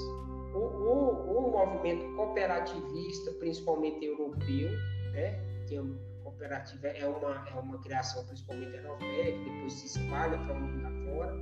O, 0.53 0.59
o, 0.59 1.37
o 1.37 1.51
movimento 1.51 2.15
cooperativista, 2.15 3.31
principalmente 3.39 4.05
europeu, 4.05 4.69
né, 5.13 5.39
que 5.67 5.75
é, 5.75 5.81
cooperativa 6.23 6.87
é 6.87 7.07
uma, 7.07 7.47
é 7.49 7.53
uma 7.59 7.79
criação 7.81 8.23
principalmente 8.27 8.75
europeia, 8.77 9.31
que 9.31 9.43
depois 9.43 9.73
se 9.73 9.87
espalha 9.87 10.37
para 10.37 10.53
o 10.53 10.59
mundo 10.59 10.85
afora, 10.85 11.35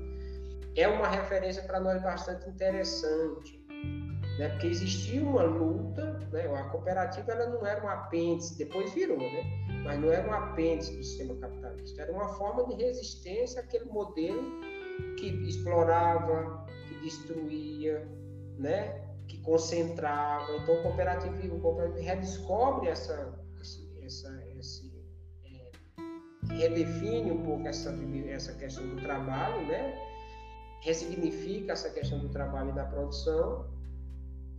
é 0.78 0.88
uma 0.88 1.08
referência 1.10 1.64
para 1.64 1.82
nós 1.82 2.02
bastante 2.02 2.50
interessante 2.50 3.68
né? 4.38 4.50
Porque 4.50 4.68
existia 4.68 5.22
uma 5.22 5.44
luta, 5.44 6.20
né? 6.32 6.46
A 6.56 6.64
cooperativa 6.66 7.32
ela 7.32 7.48
não 7.48 7.66
era 7.66 7.84
um 7.84 7.90
apêndice, 7.90 8.58
depois 8.58 8.94
virou, 8.94 9.18
né? 9.18 9.44
Mas 9.84 10.00
não 10.00 10.12
era 10.12 10.28
um 10.28 10.34
apêndice 10.34 10.96
do 10.96 11.04
sistema 11.04 11.36
capitalista, 11.36 12.02
era 12.04 12.12
uma 12.12 12.28
forma 12.30 12.66
de 12.68 12.84
resistência 12.84 13.62
àquele 13.62 13.86
modelo 13.86 14.62
que 15.18 15.28
explorava, 15.48 16.66
que 16.88 16.96
destruía, 17.02 18.08
né? 18.58 19.04
Que 19.28 19.40
concentrava. 19.42 20.56
Então 20.58 20.76
o 20.76 20.84
cooperativismo, 20.84 21.58
o 21.58 21.62
cooperativismo 21.62 22.08
redescobre 22.08 22.90
essa, 22.90 23.38
essa, 24.04 24.44
esse 24.58 24.92
é, 25.46 26.54
redefine 26.54 27.32
um 27.32 27.44
pouco 27.44 27.68
essa, 27.68 27.94
essa 28.30 28.54
questão 28.54 28.88
do 28.88 29.02
trabalho, 29.02 29.68
né? 29.68 30.08
ressignifica 30.82 31.74
essa 31.74 31.90
questão 31.90 32.20
do 32.20 32.30
trabalho 32.30 32.70
e 32.70 32.74
da 32.74 32.86
produção 32.86 33.66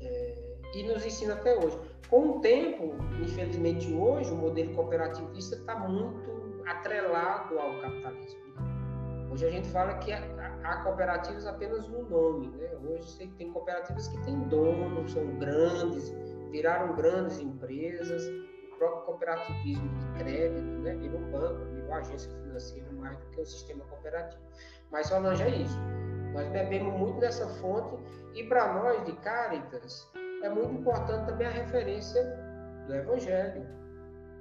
é, 0.01 0.59
e 0.75 0.83
nos 0.85 1.05
ensina 1.05 1.35
até 1.35 1.57
hoje. 1.57 1.79
Com 2.09 2.39
o 2.39 2.41
tempo, 2.41 2.95
infelizmente 3.23 3.93
hoje, 3.93 4.31
o 4.31 4.37
modelo 4.37 4.75
cooperativista 4.75 5.57
está 5.57 5.79
muito 5.79 6.63
atrelado 6.67 7.59
ao 7.59 7.81
capitalismo. 7.81 8.68
Hoje 9.31 9.47
a 9.47 9.51
gente 9.51 9.69
fala 9.69 9.95
que 9.99 10.11
há 10.13 10.83
cooperativas 10.83 11.47
apenas 11.47 11.87
no 11.89 12.09
nome. 12.09 12.49
Né? 12.49 12.71
Hoje 12.83 13.29
tem 13.37 13.53
cooperativas 13.53 14.09
que 14.09 14.19
têm 14.25 14.41
dono, 14.49 15.07
são 15.09 15.39
grandes, 15.39 16.11
viraram 16.51 16.97
grandes 16.97 17.39
empresas. 17.39 18.27
O 18.73 18.79
próprio 18.79 19.03
cooperativismo 19.03 19.89
de 19.99 20.19
crédito 20.19 20.63
né? 20.63 20.95
virou 20.95 21.21
banco, 21.33 21.65
virou 21.75 21.93
agência 21.95 22.31
financeira 22.31 22.91
mais 22.93 23.19
do 23.19 23.27
que 23.27 23.41
o 23.41 23.45
sistema 23.45 23.85
cooperativo. 23.87 24.43
Mas 24.91 25.09
só 25.09 25.21
não 25.21 25.33
é 25.33 25.49
isso. 25.49 25.79
Nós 26.33 26.49
bebemos 26.49 26.95
muito 26.99 27.21
dessa 27.21 27.47
fonte 27.61 27.97
e 28.35 28.45
para 28.45 28.73
nós 28.75 29.05
de 29.05 29.13
Caritas 29.17 30.09
é 30.43 30.49
muito 30.49 30.73
importante 30.73 31.27
também 31.27 31.49
a 31.49 31.51
referência 31.51 32.23
do 32.87 32.95
Evangelho, 32.95 33.67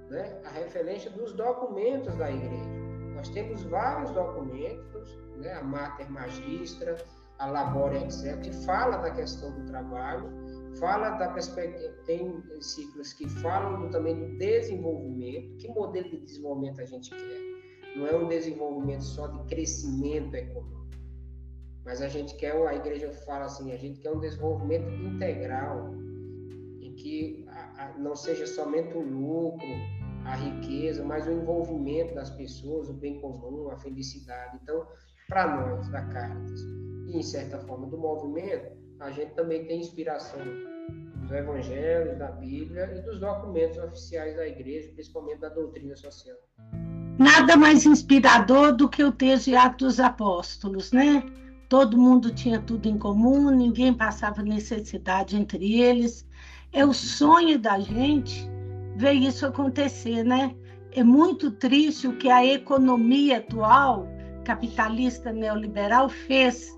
né? 0.10 0.40
a 0.46 0.50
referência 0.50 1.10
dos 1.12 1.34
documentos 1.34 2.16
da 2.16 2.30
igreja. 2.30 2.87
Nós 3.18 3.30
temos 3.30 3.64
vários 3.64 4.12
documentos, 4.12 5.20
né? 5.38 5.54
a 5.54 5.64
Mater 5.64 6.10
Magistra, 6.10 6.96
a 7.40 7.48
Labora, 7.48 7.98
etc., 7.98 8.40
que 8.40 8.52
fala 8.66 8.98
da 8.98 9.12
questão 9.12 9.52
do 9.52 9.66
trabalho, 9.66 10.30
fala 10.80 11.10
da 11.18 11.30
perspectiva, 11.30 11.94
tem 12.06 12.42
ciclos 12.62 13.14
que 13.14 13.28
falam 13.28 13.82
do, 13.82 13.90
também 13.90 14.16
do 14.16 14.38
desenvolvimento, 14.38 15.58
que 15.58 15.68
modelo 15.68 16.10
de 16.10 16.22
desenvolvimento 16.22 16.82
a 16.82 16.86
gente 16.86 17.10
quer. 17.10 17.98
Não 17.98 18.08
é 18.08 18.16
um 18.16 18.28
desenvolvimento 18.28 19.04
só 19.04 19.28
de 19.28 19.44
crescimento 19.46 20.34
econômico 20.36 20.78
mas 21.88 22.02
a 22.02 22.10
gente 22.10 22.36
quer, 22.36 22.52
a 22.68 22.76
igreja 22.76 23.10
fala 23.26 23.46
assim, 23.46 23.72
a 23.72 23.78
gente 23.78 24.02
quer 24.02 24.12
um 24.12 24.20
desenvolvimento 24.20 24.90
integral, 24.92 25.96
em 26.82 26.94
que 26.96 27.48
não 27.98 28.14
seja 28.14 28.46
somente 28.46 28.94
o 28.98 29.02
lucro, 29.02 29.66
a 30.28 30.36
riqueza, 30.36 31.04
mas 31.04 31.26
o 31.26 31.32
envolvimento 31.32 32.14
das 32.14 32.30
pessoas, 32.30 32.90
o 32.90 32.94
bem 32.94 33.20
comum, 33.22 33.70
a 33.72 33.78
felicidade. 33.78 34.60
Então, 34.62 34.86
para 35.28 35.56
nós, 35.56 35.88
da 35.90 36.02
Caritas, 36.06 36.62
e 37.08 37.18
em 37.18 37.24
certa 37.24 37.58
forma 37.60 37.88
do 37.88 37.98
movimento, 37.98 38.76
a 39.00 39.10
gente 39.10 39.34
também 39.36 39.66
tem 39.66 39.80
inspiração 39.80 40.40
dos 41.22 41.32
evangelhos, 41.32 42.18
da 42.18 42.32
Bíblia 42.32 42.94
e 42.98 43.02
dos 43.02 43.20
documentos 43.20 43.78
oficiais 43.78 44.36
da 44.36 44.48
igreja, 44.48 44.92
principalmente 44.94 45.40
da 45.40 45.50
doutrina 45.50 45.96
social. 45.96 46.36
Nada 47.18 47.56
mais 47.56 47.86
inspirador 47.86 48.76
do 48.76 48.90
que 48.90 49.04
o 49.04 49.12
texto 49.12 49.46
de 49.46 49.56
Atos 49.56 49.96
dos 49.96 50.00
Apóstolos, 50.00 50.92
né? 50.92 51.24
todo 51.70 51.98
mundo 51.98 52.34
tinha 52.34 52.62
tudo 52.62 52.88
em 52.88 52.98
comum, 52.98 53.50
ninguém 53.50 53.94
passava 53.94 54.42
necessidade 54.42 55.36
entre 55.36 55.80
eles. 55.80 56.28
É 56.72 56.86
o 56.86 56.94
sonho 56.94 57.60
da 57.60 57.80
gente 57.80 58.50
ver 58.98 59.14
isso 59.14 59.46
acontecer, 59.46 60.24
né? 60.24 60.56
É 60.92 61.04
muito 61.04 61.52
triste 61.52 62.08
o 62.08 62.18
que 62.18 62.30
a 62.30 62.44
economia 62.46 63.38
atual, 63.38 64.08
capitalista 64.44 65.32
neoliberal, 65.32 66.10
fez. 66.10 66.76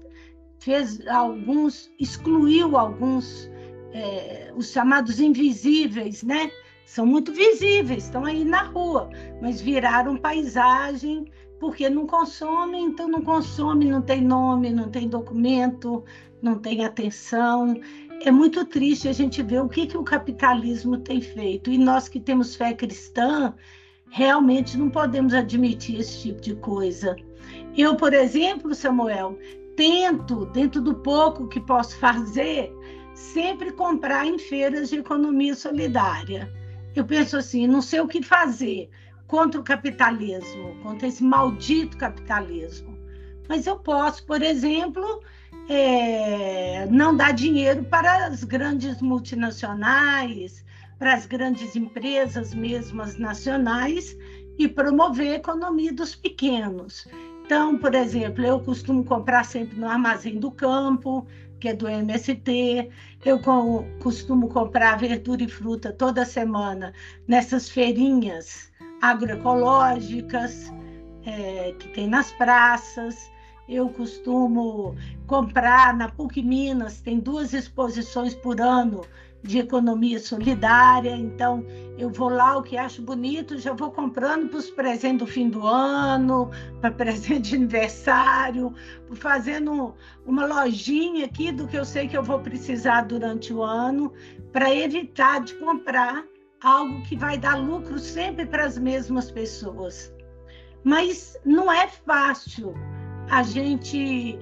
Fez 0.60 1.08
alguns, 1.08 1.90
excluiu 1.98 2.78
alguns, 2.78 3.50
é, 3.94 4.52
os 4.54 4.72
chamados 4.72 5.20
invisíveis, 5.20 6.22
né? 6.22 6.52
São 6.86 7.06
muito 7.06 7.32
visíveis, 7.32 8.04
estão 8.04 8.26
aí 8.26 8.44
na 8.44 8.64
rua, 8.64 9.10
mas 9.42 9.62
viraram 9.62 10.18
paisagem 10.18 11.32
porque 11.60 11.90
não 11.90 12.08
consome, 12.08 12.80
então 12.80 13.08
não 13.08 13.22
consome, 13.22 13.86
não 13.86 14.02
tem 14.02 14.22
nome, 14.22 14.72
não 14.72 14.90
tem 14.90 15.08
documento, 15.08 16.04
não 16.42 16.58
tem 16.58 16.86
atenção. 16.86 17.80
É 18.22 18.32
muito 18.32 18.66
triste 18.66 19.08
a 19.08 19.14
gente 19.14 19.42
ver 19.42 19.62
o 19.62 19.70
que, 19.70 19.88
que 19.88 19.98
o 19.98 20.04
capitalismo 20.04 20.98
tem 20.98 21.22
feito. 21.22 21.70
E 21.70 21.78
nós 21.78 22.10
que 22.10 22.20
temos 22.20 22.56
fé 22.56 22.74
cristã, 22.74 23.54
realmente 24.10 24.78
não 24.78 24.90
podemos 24.90 25.34
admitir 25.34 26.00
esse 26.00 26.24
tipo 26.24 26.42
de 26.42 26.56
coisa. 26.56 27.16
Eu, 27.78 27.96
por 27.96 28.14
exemplo, 28.14 28.76
Samuel, 28.76 29.38
tento, 29.76 30.46
dentro 30.48 30.82
do 30.82 30.96
pouco 30.96 31.48
que 31.48 31.62
posso 31.62 31.98
fazer, 31.98 32.74
sempre 33.14 33.72
comprar 33.72 34.26
em 34.26 34.38
feiras 34.38 34.90
de 34.90 34.98
economia 34.98 35.56
solidária. 35.56 36.52
Eu 36.96 37.06
penso 37.06 37.38
assim, 37.38 37.68
não 37.68 37.82
sei 37.82 38.02
o 38.02 38.08
que 38.08 38.22
fazer, 38.22 38.90
contra 39.28 39.62
o 39.62 39.64
capitalismo, 39.64 40.76
contra 40.82 41.08
esse 41.08 41.24
maldito 41.24 41.98
capitalismo. 41.98 42.98
Mas 43.48 43.66
eu 43.66 43.80
posso, 43.80 44.26
por 44.26 44.42
exemplo, 44.42 45.22
é, 45.70 46.88
não 46.88 47.16
dar 47.16 47.32
dinheiro 47.32 47.84
para 47.84 48.26
as 48.26 48.44
grandes 48.44 49.00
multinacionais, 49.02 50.66
para 50.98 51.14
as 51.14 51.28
grandes 51.28 51.76
empresas, 51.76 52.54
mesmo 52.56 53.02
as 53.04 53.18
nacionais, 53.18 54.18
e 54.58 54.68
promover 54.68 55.34
a 55.34 55.36
economia 55.36 55.94
dos 55.94 56.16
pequenos. 56.16 57.08
Então, 57.46 57.78
por 57.78 57.96
exemplo, 57.96 58.44
eu 58.44 58.60
costumo 58.60 59.06
comprar 59.06 59.46
sempre 59.46 59.80
no 59.80 59.88
Armazém 59.88 60.40
do 60.40 60.52
Campo, 60.52 61.26
que 61.60 61.70
é 61.70 61.74
do 61.74 61.88
MST. 61.88 62.90
Eu 63.24 63.40
costumo 64.02 64.50
comprar 64.50 64.98
verdura 64.98 65.44
e 65.44 65.48
fruta 65.48 65.94
toda 65.94 66.26
semana 66.26 66.94
nessas 67.28 67.70
feirinhas 67.70 68.72
agroecológicas 69.02 70.74
é, 71.26 71.74
que 71.80 71.90
tem 71.90 72.08
nas 72.08 72.32
praças. 72.34 73.32
Eu 73.70 73.88
costumo 73.90 74.96
comprar 75.28 75.96
na 75.96 76.10
PUC 76.10 76.42
Minas, 76.42 77.02
tem 77.02 77.20
duas 77.20 77.54
exposições 77.54 78.34
por 78.34 78.60
ano 78.60 79.06
de 79.44 79.60
economia 79.60 80.20
solidária, 80.20 81.16
então 81.16 81.64
eu 81.96 82.10
vou 82.10 82.30
lá, 82.30 82.58
o 82.58 82.64
que 82.64 82.76
acho 82.76 83.04
bonito, 83.04 83.60
já 83.60 83.72
vou 83.72 83.92
comprando 83.92 84.50
para 84.50 84.58
os 84.58 84.72
presentes 84.72 85.20
do 85.20 85.28
fim 85.28 85.50
do 85.50 85.68
ano, 85.68 86.50
para 86.82 86.90
presente 86.98 87.52
de 87.52 87.56
aniversário, 87.58 88.74
fazendo 89.14 89.94
uma 90.26 90.48
lojinha 90.48 91.26
aqui 91.26 91.52
do 91.52 91.68
que 91.68 91.78
eu 91.78 91.86
sei 91.86 92.08
que 92.08 92.18
eu 92.18 92.24
vou 92.24 92.40
precisar 92.40 93.04
durante 93.04 93.54
o 93.54 93.62
ano, 93.62 94.12
para 94.52 94.74
evitar 94.74 95.42
de 95.42 95.54
comprar 95.60 96.26
algo 96.64 97.04
que 97.04 97.16
vai 97.16 97.38
dar 97.38 97.54
lucro 97.56 98.00
sempre 98.00 98.48
para 98.48 98.66
as 98.66 98.80
mesmas 98.80 99.30
pessoas. 99.30 100.12
Mas 100.84 101.38
não 101.46 101.72
é 101.72 101.88
fácil 101.88 102.74
a 103.30 103.44
gente 103.44 104.38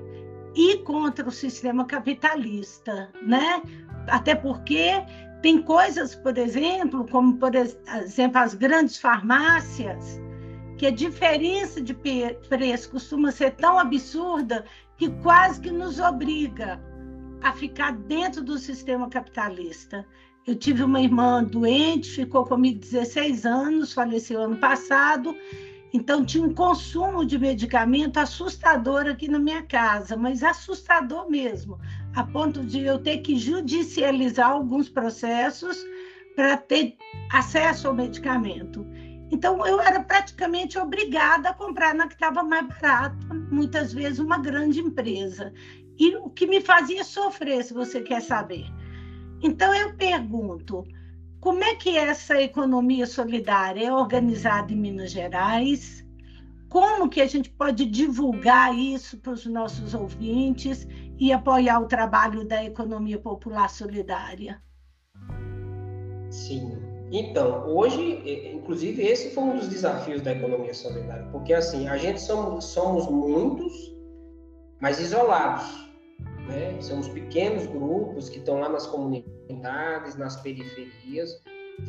ir 0.56 0.84
contra 0.84 1.27
o 1.27 1.32
sistema 1.32 1.86
capitalista, 1.86 3.10
né? 3.22 3.62
Até 4.08 4.34
porque 4.34 5.03
Tem 5.41 5.62
coisas, 5.62 6.15
por 6.15 6.38
exemplo, 6.38 7.06
como, 7.10 7.38
por 7.38 7.53
exemplo, 7.56 8.39
as 8.39 8.53
grandes 8.53 8.98
farmácias, 8.98 10.20
que 10.77 10.88
a 10.88 10.91
diferença 10.91 11.82
de 11.82 11.94
preço 11.94 12.89
costuma 12.91 13.32
ser 13.32 13.51
tão 13.51 13.77
absurda 13.77 14.65
que 14.98 15.10
quase 15.22 15.62
que 15.62 15.72
nos 15.72 16.00
obriga 16.00 16.82
a 17.41 17.53
ficar 17.53 17.91
dentro 17.94 18.44
do 18.44 18.58
sistema 18.58 19.10
capitalista. 19.10 20.06
Eu 20.46 20.56
tive 20.56 20.84
uma 20.84 21.01
irmã 21.01 21.44
doente, 21.44 22.15
ficou 22.15 22.46
comigo 22.46 22.79
16 22.79 23.46
anos, 23.46 23.94
faleceu 23.94 24.41
ano 24.41 24.58
passado, 24.58 25.36
então 25.94 26.25
tinha 26.25 26.44
um 26.44 26.53
consumo 26.53 27.25
de 27.25 27.38
medicamento 27.38 28.17
assustador 28.17 29.08
aqui 29.08 29.27
na 29.27 29.39
minha 29.39 29.63
casa, 29.63 30.17
mas 30.17 30.44
assustador 30.44 31.29
mesmo, 31.29 31.79
a 32.15 32.24
ponto 32.24 32.63
de 32.63 32.82
eu 32.82 33.00
ter 33.00 33.20
que 33.20 33.38
judicializar 33.38 34.51
alguns 34.51 34.89
processos 34.89 35.77
para 36.36 36.58
ter 36.58 36.96
acesso 37.32 37.88
ao 37.88 37.94
medicamento. 37.94 38.86
Então, 39.32 39.65
eu 39.65 39.82
era 39.82 40.01
praticamente 40.01 40.77
obrigada 40.77 41.50
a 41.50 41.53
comprar 41.53 41.94
na 41.94 42.08
que 42.08 42.13
estava 42.13 42.44
mais 42.44 42.65
barata, 42.67 43.34
muitas 43.51 43.94
vezes 43.94 44.20
uma 44.20 44.38
grande 44.38 44.79
empresa. 44.79 45.53
E 45.98 46.15
o 46.15 46.29
que 46.29 46.48
me 46.48 46.62
fazia 46.62 47.03
sofrer, 47.03 47.63
se 47.63 47.74
você 47.74 48.01
quer 48.01 48.22
saber. 48.22 48.65
Então, 49.41 49.74
eu 49.74 49.96
pergunto: 49.96 50.86
como 51.39 51.63
é 51.63 51.75
que 51.75 51.98
essa 51.98 52.41
economia 52.41 53.06
solidária 53.06 53.88
é 53.88 53.94
organizada 53.94 54.74
em 54.74 54.75
Minas 54.75 55.12
Gerais? 55.12 56.06
Como 56.70 57.10
que 57.10 57.22
a 57.22 57.27
gente 57.27 57.50
pode 57.50 57.86
divulgar 57.86 58.77
isso 58.77 59.17
para 59.17 59.32
os 59.32 59.46
nossos 59.46 59.94
ouvintes 59.94 60.88
e 61.17 61.32
apoiar 61.32 61.79
o 61.79 61.88
trabalho 61.88 62.46
da 62.46 62.63
economia 62.63 63.17
popular 63.17 63.70
solidária? 63.70 64.62
Sim, 66.29 66.77
então, 67.12 67.65
hoje, 67.67 68.51
inclusive, 68.53 69.01
esse 69.01 69.34
foi 69.34 69.44
um 69.44 69.58
dos 69.58 69.70
desafios 69.70 70.22
da 70.22 70.34
economia 70.34 70.74
solidária, 70.74 71.25
porque 71.32 71.53
assim, 71.53 71.88
a 71.88 71.96
gente 71.96 72.20
somos, 72.20 72.65
somos 72.65 73.08
muitos, 73.08 73.96
mas 74.82 75.00
isolados. 75.00 75.87
Né? 76.48 76.82
Somos 76.82 77.08
pequenos 77.10 77.66
grupos 77.68 78.30
que 78.30 78.39
estão 78.39 78.60
lá 78.60 78.70
nas 78.70 78.88
comunidades, 78.88 80.16
nas 80.16 80.36
periferias, 80.42 81.42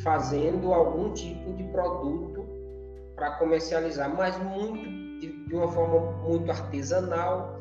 fazendo 0.03 0.73
algum 0.73 1.13
tipo 1.13 1.53
de 1.53 1.63
produto 1.65 2.45
para 3.15 3.31
comercializar, 3.37 4.13
mas 4.15 4.37
muito 4.37 4.83
de, 5.19 5.47
de 5.47 5.55
uma 5.55 5.67
forma 5.67 6.11
muito 6.23 6.49
artesanal, 6.51 7.59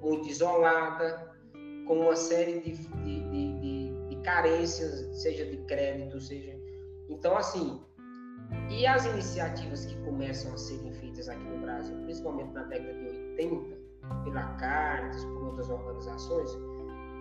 muito 0.00 0.28
isolada, 0.28 1.30
com 1.86 2.00
uma 2.00 2.16
série 2.16 2.60
de, 2.60 2.72
de, 2.72 3.30
de, 3.30 4.08
de 4.08 4.16
carências, 4.22 5.06
seja 5.20 5.44
de 5.44 5.56
crédito, 5.64 6.20
seja 6.20 6.60
então, 7.10 7.36
assim, 7.36 7.82
e 8.70 8.86
as 8.86 9.04
iniciativas 9.04 9.84
que 9.84 9.96
começam 10.04 10.54
a 10.54 10.56
serem 10.56 10.92
feitas 10.92 11.28
aqui 11.28 11.42
no 11.42 11.60
Brasil, 11.60 11.96
principalmente 12.04 12.52
na 12.52 12.62
década 12.64 12.94
de 12.94 13.04
80, 13.04 13.79
pela 14.24 14.42
Caritas, 14.54 15.24
por 15.24 15.44
outras 15.44 15.68
organizações, 15.68 16.50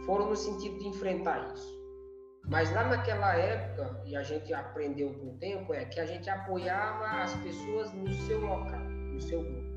foram 0.05 0.29
no 0.29 0.35
sentido 0.35 0.77
de 0.79 0.87
enfrentar 0.87 1.53
isso. 1.53 1.79
Mas 2.47 2.71
lá 2.73 2.83
naquela 2.85 3.35
época, 3.35 4.01
e 4.05 4.15
a 4.15 4.23
gente 4.23 4.53
aprendeu 4.53 5.13
com 5.13 5.29
o 5.29 5.37
tempo, 5.37 5.73
é 5.73 5.85
que 5.85 5.99
a 5.99 6.05
gente 6.05 6.29
apoiava 6.29 7.21
as 7.21 7.33
pessoas 7.35 7.93
no 7.93 8.11
seu 8.11 8.41
local, 8.41 8.79
no 8.79 9.21
seu 9.21 9.43
grupo. 9.43 9.69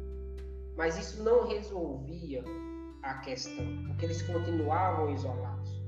Mas 0.77 0.97
isso 0.99 1.23
não 1.23 1.47
resolvia 1.47 2.43
a 3.03 3.15
questão, 3.19 3.67
porque 3.87 4.07
eles 4.07 4.23
continuavam 4.23 5.11
isolados. 5.11 5.83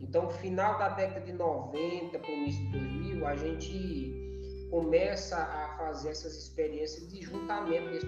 Então, 0.00 0.30
final 0.30 0.78
da 0.78 0.88
década 0.88 1.20
de 1.20 1.32
90 1.32 2.18
para 2.18 2.30
o 2.30 2.32
início 2.32 2.64
de 2.66 2.78
2000, 2.78 3.26
a 3.26 3.36
gente 3.36 4.68
começa 4.70 5.36
a 5.36 5.76
fazer 5.76 6.10
essas 6.10 6.34
experiências 6.34 7.06
de 7.08 7.22
juntamento 7.22 7.90
desse 7.90 8.06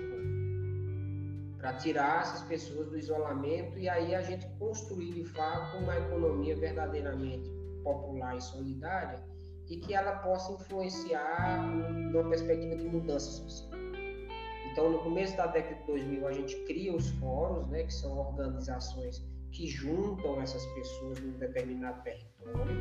para 1.62 1.74
tirar 1.74 2.22
essas 2.22 2.42
pessoas 2.42 2.88
do 2.88 2.98
isolamento 2.98 3.78
e 3.78 3.88
aí 3.88 4.16
a 4.16 4.20
gente 4.20 4.44
construir 4.58 5.12
de 5.12 5.24
fato 5.24 5.76
uma 5.78 5.96
economia 5.96 6.56
verdadeiramente 6.56 7.48
popular 7.84 8.36
e 8.36 8.40
solidária 8.40 9.22
e 9.70 9.76
que 9.76 9.94
ela 9.94 10.16
possa 10.16 10.52
influenciar 10.52 11.62
numa 12.12 12.28
perspectiva 12.28 12.74
de 12.74 12.84
mudança 12.88 13.30
social. 13.30 13.70
Então, 14.72 14.90
no 14.90 14.98
começo 15.04 15.36
da 15.36 15.46
década 15.46 15.76
de 15.76 15.86
2000, 15.86 16.26
a 16.26 16.32
gente 16.32 16.56
cria 16.64 16.96
os 16.96 17.08
fóruns, 17.10 17.68
né, 17.68 17.84
que 17.84 17.94
são 17.94 18.18
organizações 18.18 19.24
que 19.52 19.68
juntam 19.68 20.40
essas 20.40 20.66
pessoas 20.66 21.20
num 21.20 21.38
determinado 21.38 22.02
território. 22.02 22.76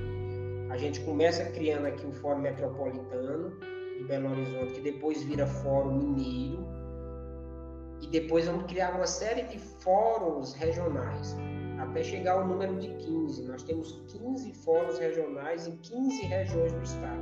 A 0.71 0.77
gente 0.77 1.01
começa 1.01 1.45
criando 1.51 1.85
aqui 1.85 2.05
o 2.05 2.11
Fórum 2.13 2.39
Metropolitano 2.39 3.59
de 3.97 4.05
Belo 4.05 4.31
Horizonte, 4.31 4.73
que 4.73 4.81
depois 4.81 5.21
vira 5.21 5.45
Fórum 5.45 5.97
Mineiro, 5.97 6.80
e 8.01 8.07
depois 8.07 8.47
vamos 8.47 8.65
criar 8.65 8.95
uma 8.95 9.07
série 9.07 9.43
de 9.43 9.59
fóruns 9.59 10.53
regionais, 10.53 11.35
até 11.79 12.03
chegar 12.03 12.33
ao 12.33 12.47
número 12.47 12.77
de 12.79 12.89
15. 12.89 13.43
Nós 13.43 13.63
temos 13.63 14.01
15 14.07 14.53
fóruns 14.55 14.97
regionais 14.99 15.67
em 15.67 15.77
15 15.77 16.21
regiões 16.23 16.73
do 16.73 16.81
estado. 16.81 17.21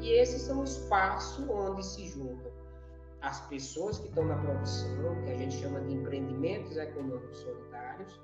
E 0.00 0.12
esses 0.12 0.42
são 0.42 0.60
o 0.60 0.64
espaço 0.64 1.50
onde 1.50 1.84
se 1.84 2.06
juntam 2.08 2.52
as 3.24 3.40
pessoas 3.46 3.98
que 3.98 4.08
estão 4.08 4.24
na 4.26 4.36
produção, 4.36 5.22
que 5.24 5.30
a 5.30 5.34
gente 5.34 5.56
chama 5.56 5.80
de 5.80 5.94
empreendimentos 5.94 6.76
econômicos 6.76 7.38
solidários, 7.38 8.20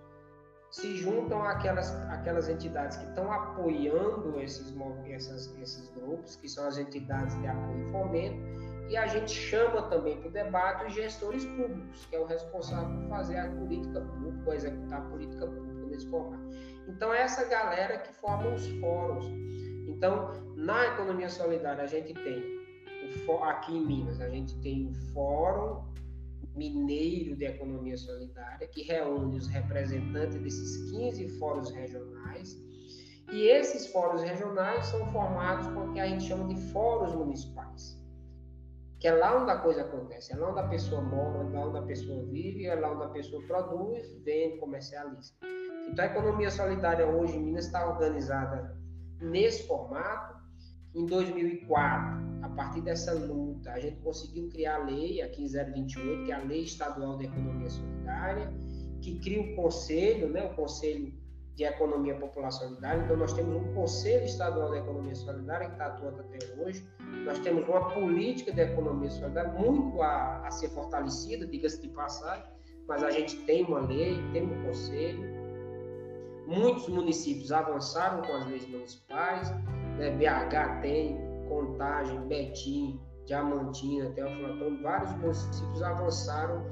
se 0.70 0.96
juntam 0.98 1.42
aquelas, 1.42 1.90
aquelas 2.10 2.48
entidades 2.48 2.98
que 2.98 3.06
estão 3.06 3.32
apoiando 3.32 4.38
esses, 4.38 4.72
essas, 5.08 5.56
esses 5.58 5.88
grupos, 5.90 6.36
que 6.36 6.48
são 6.48 6.66
as 6.68 6.78
entidades 6.78 7.36
de 7.40 7.46
apoio 7.46 7.82
e 7.82 7.90
fomento, 7.90 8.69
e 8.90 8.96
a 8.96 9.06
gente 9.06 9.30
chama 9.30 9.82
também 9.82 10.16
para 10.16 10.28
o 10.28 10.32
debate 10.32 10.86
os 10.86 10.94
gestores 10.94 11.44
públicos, 11.44 12.06
que 12.06 12.16
é 12.16 12.18
o 12.18 12.26
responsável 12.26 12.92
por 12.98 13.08
fazer 13.08 13.38
a 13.38 13.48
política 13.48 14.00
pública, 14.00 14.54
executar 14.56 15.00
a 15.00 15.04
política 15.04 15.46
pública 15.46 15.86
nesse 15.86 16.10
formato. 16.10 16.42
Então, 16.88 17.14
é 17.14 17.22
essa 17.22 17.44
galera 17.48 17.98
que 17.98 18.12
forma 18.14 18.52
os 18.52 18.66
fóruns. 18.80 19.26
Então, 19.86 20.32
na 20.56 20.88
economia 20.88 21.28
solidária, 21.28 21.84
a 21.84 21.86
gente 21.86 22.14
tem, 22.14 22.42
aqui 23.44 23.76
em 23.76 23.86
Minas, 23.86 24.20
a 24.20 24.28
gente 24.28 24.60
tem 24.60 24.88
o 24.88 24.92
Fórum 25.12 25.84
Mineiro 26.56 27.36
de 27.36 27.44
Economia 27.44 27.96
Solidária, 27.96 28.66
que 28.66 28.82
reúne 28.82 29.36
os 29.36 29.46
representantes 29.46 30.36
desses 30.40 30.90
15 30.90 31.28
fóruns 31.38 31.70
regionais. 31.70 32.56
E 33.30 33.42
esses 33.46 33.86
fóruns 33.86 34.22
regionais 34.22 34.86
são 34.86 35.06
formados 35.12 35.68
com 35.68 35.90
o 35.90 35.92
que 35.92 36.00
a 36.00 36.08
gente 36.08 36.24
chama 36.24 36.52
de 36.52 36.60
fóruns 36.72 37.14
municipais, 37.14 37.99
que 39.00 39.08
é 39.08 39.12
lá 39.14 39.42
onde 39.42 39.50
a 39.50 39.56
coisa 39.56 39.80
acontece, 39.80 40.34
é 40.34 40.36
lá 40.36 40.50
onde 40.50 40.60
a 40.60 40.68
pessoa 40.68 41.00
mora, 41.00 41.38
é 41.38 41.58
lá 41.58 41.66
onde 41.66 41.78
a 41.78 41.82
pessoa 41.82 42.22
vive, 42.26 42.66
é 42.66 42.74
lá 42.74 42.92
onde 42.92 43.04
a 43.04 43.08
pessoa 43.08 43.42
produz, 43.46 44.14
vende, 44.22 44.58
comercializa. 44.58 45.32
Então, 45.88 46.04
a 46.04 46.08
economia 46.08 46.50
solidária 46.50 47.06
hoje 47.06 47.34
em 47.34 47.42
Minas 47.42 47.64
está 47.64 47.88
organizada 47.88 48.78
nesse 49.18 49.66
formato. 49.66 50.38
Em 50.94 51.06
2004, 51.06 52.42
a 52.42 52.48
partir 52.50 52.82
dessa 52.82 53.14
luta, 53.14 53.72
a 53.72 53.80
gente 53.80 54.02
conseguiu 54.02 54.50
criar 54.50 54.76
a 54.76 54.84
lei, 54.84 55.22
a 55.22 55.30
15028, 55.30 56.26
que 56.26 56.32
é 56.32 56.34
a 56.34 56.42
Lei 56.42 56.62
Estadual 56.64 57.16
de 57.16 57.24
Economia 57.24 57.70
Solidária, 57.70 58.52
que 59.00 59.18
cria 59.20 59.40
o 59.40 59.56
conselho, 59.56 60.28
né, 60.28 60.44
o 60.44 60.54
Conselho 60.54 61.14
de 61.60 61.66
Economia 61.66 62.14
Popular 62.14 62.50
Solidária. 62.50 63.02
Então, 63.02 63.18
nós 63.18 63.34
temos 63.34 63.54
um 63.54 63.74
Conselho 63.74 64.24
Estadual 64.24 64.70
de 64.70 64.78
Economia 64.78 65.14
Solidária 65.14 65.66
que 65.66 65.72
está 65.74 65.88
atuando 65.88 66.20
até 66.22 66.38
hoje. 66.58 66.88
Nós 67.26 67.38
temos 67.40 67.68
uma 67.68 67.90
política 67.90 68.50
de 68.50 68.62
economia 68.62 69.10
solidária 69.10 69.52
muito 69.52 70.00
a, 70.00 70.46
a 70.46 70.50
ser 70.50 70.70
fortalecida, 70.70 71.46
diga-se 71.46 71.82
de 71.82 71.88
passagem, 71.88 72.46
mas 72.88 73.02
a 73.02 73.10
gente 73.10 73.36
tem 73.44 73.62
uma 73.66 73.80
lei, 73.80 74.16
tem 74.32 74.44
um 74.44 74.64
conselho. 74.64 75.22
Muitos 76.46 76.88
municípios 76.88 77.52
avançaram 77.52 78.22
com 78.22 78.32
as 78.32 78.46
leis 78.46 78.66
municipais, 78.66 79.50
né? 79.98 80.10
BH 80.16 80.80
tem, 80.80 81.18
Contagem, 81.46 82.26
Betim, 82.26 82.98
Diamantina, 83.26 84.08
Teoflotão, 84.12 84.82
vários 84.82 85.12
municípios 85.16 85.82
avançaram 85.82 86.64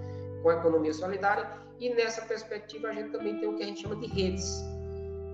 com 0.42 0.48
a 0.48 0.54
economia 0.54 0.94
solidária 0.94 1.46
e 1.78 1.94
nessa 1.94 2.22
perspectiva 2.22 2.88
a 2.88 2.92
gente 2.94 3.10
também 3.10 3.38
tem 3.38 3.48
o 3.48 3.54
que 3.54 3.62
a 3.62 3.66
gente 3.66 3.82
chama 3.82 3.96
de 3.96 4.06
redes, 4.06 4.77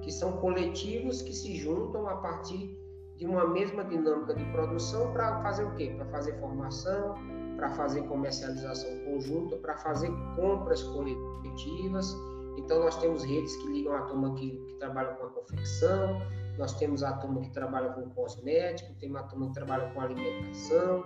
que 0.05 0.12
são 0.12 0.33
coletivos 0.33 1.23
que 1.23 1.33
se 1.33 1.57
juntam 1.57 2.07
a 2.07 2.17
partir 2.17 2.79
de 3.17 3.27
uma 3.27 3.47
mesma 3.47 3.83
dinâmica 3.85 4.35
de 4.35 4.45
produção 4.53 5.12
para 5.12 5.43
fazer 5.43 5.64
o 5.64 5.75
quê? 5.75 5.95
Para 5.97 6.07
fazer 6.07 6.38
formação, 6.40 7.14
para 7.57 7.71
fazer 7.71 8.03
comercialização 8.03 8.90
conjunta, 9.05 9.57
para 9.57 9.77
fazer 9.79 10.11
compras 10.37 10.83
coletivas. 10.83 12.14
Então 12.59 12.81
nós 12.81 12.97
temos 12.99 13.25
redes 13.25 13.57
que 13.57 13.67
ligam 13.69 13.95
a 13.95 14.03
turma 14.03 14.35
que, 14.35 14.51
que 14.51 14.75
trabalha 14.75 15.14
com 15.14 15.27
a 15.27 15.31
confecção, 15.31 16.21
nós 16.59 16.75
temos 16.75 17.03
a 17.03 17.14
turma 17.14 17.40
que 17.40 17.51
trabalha 17.51 17.90
com 17.90 18.09
cosmético, 18.11 18.93
tem 19.01 19.11
uma 19.11 19.23
turma 19.25 19.49
que 19.49 19.55
trabalha 19.55 19.90
com 19.90 20.01
alimentação, 20.01 21.05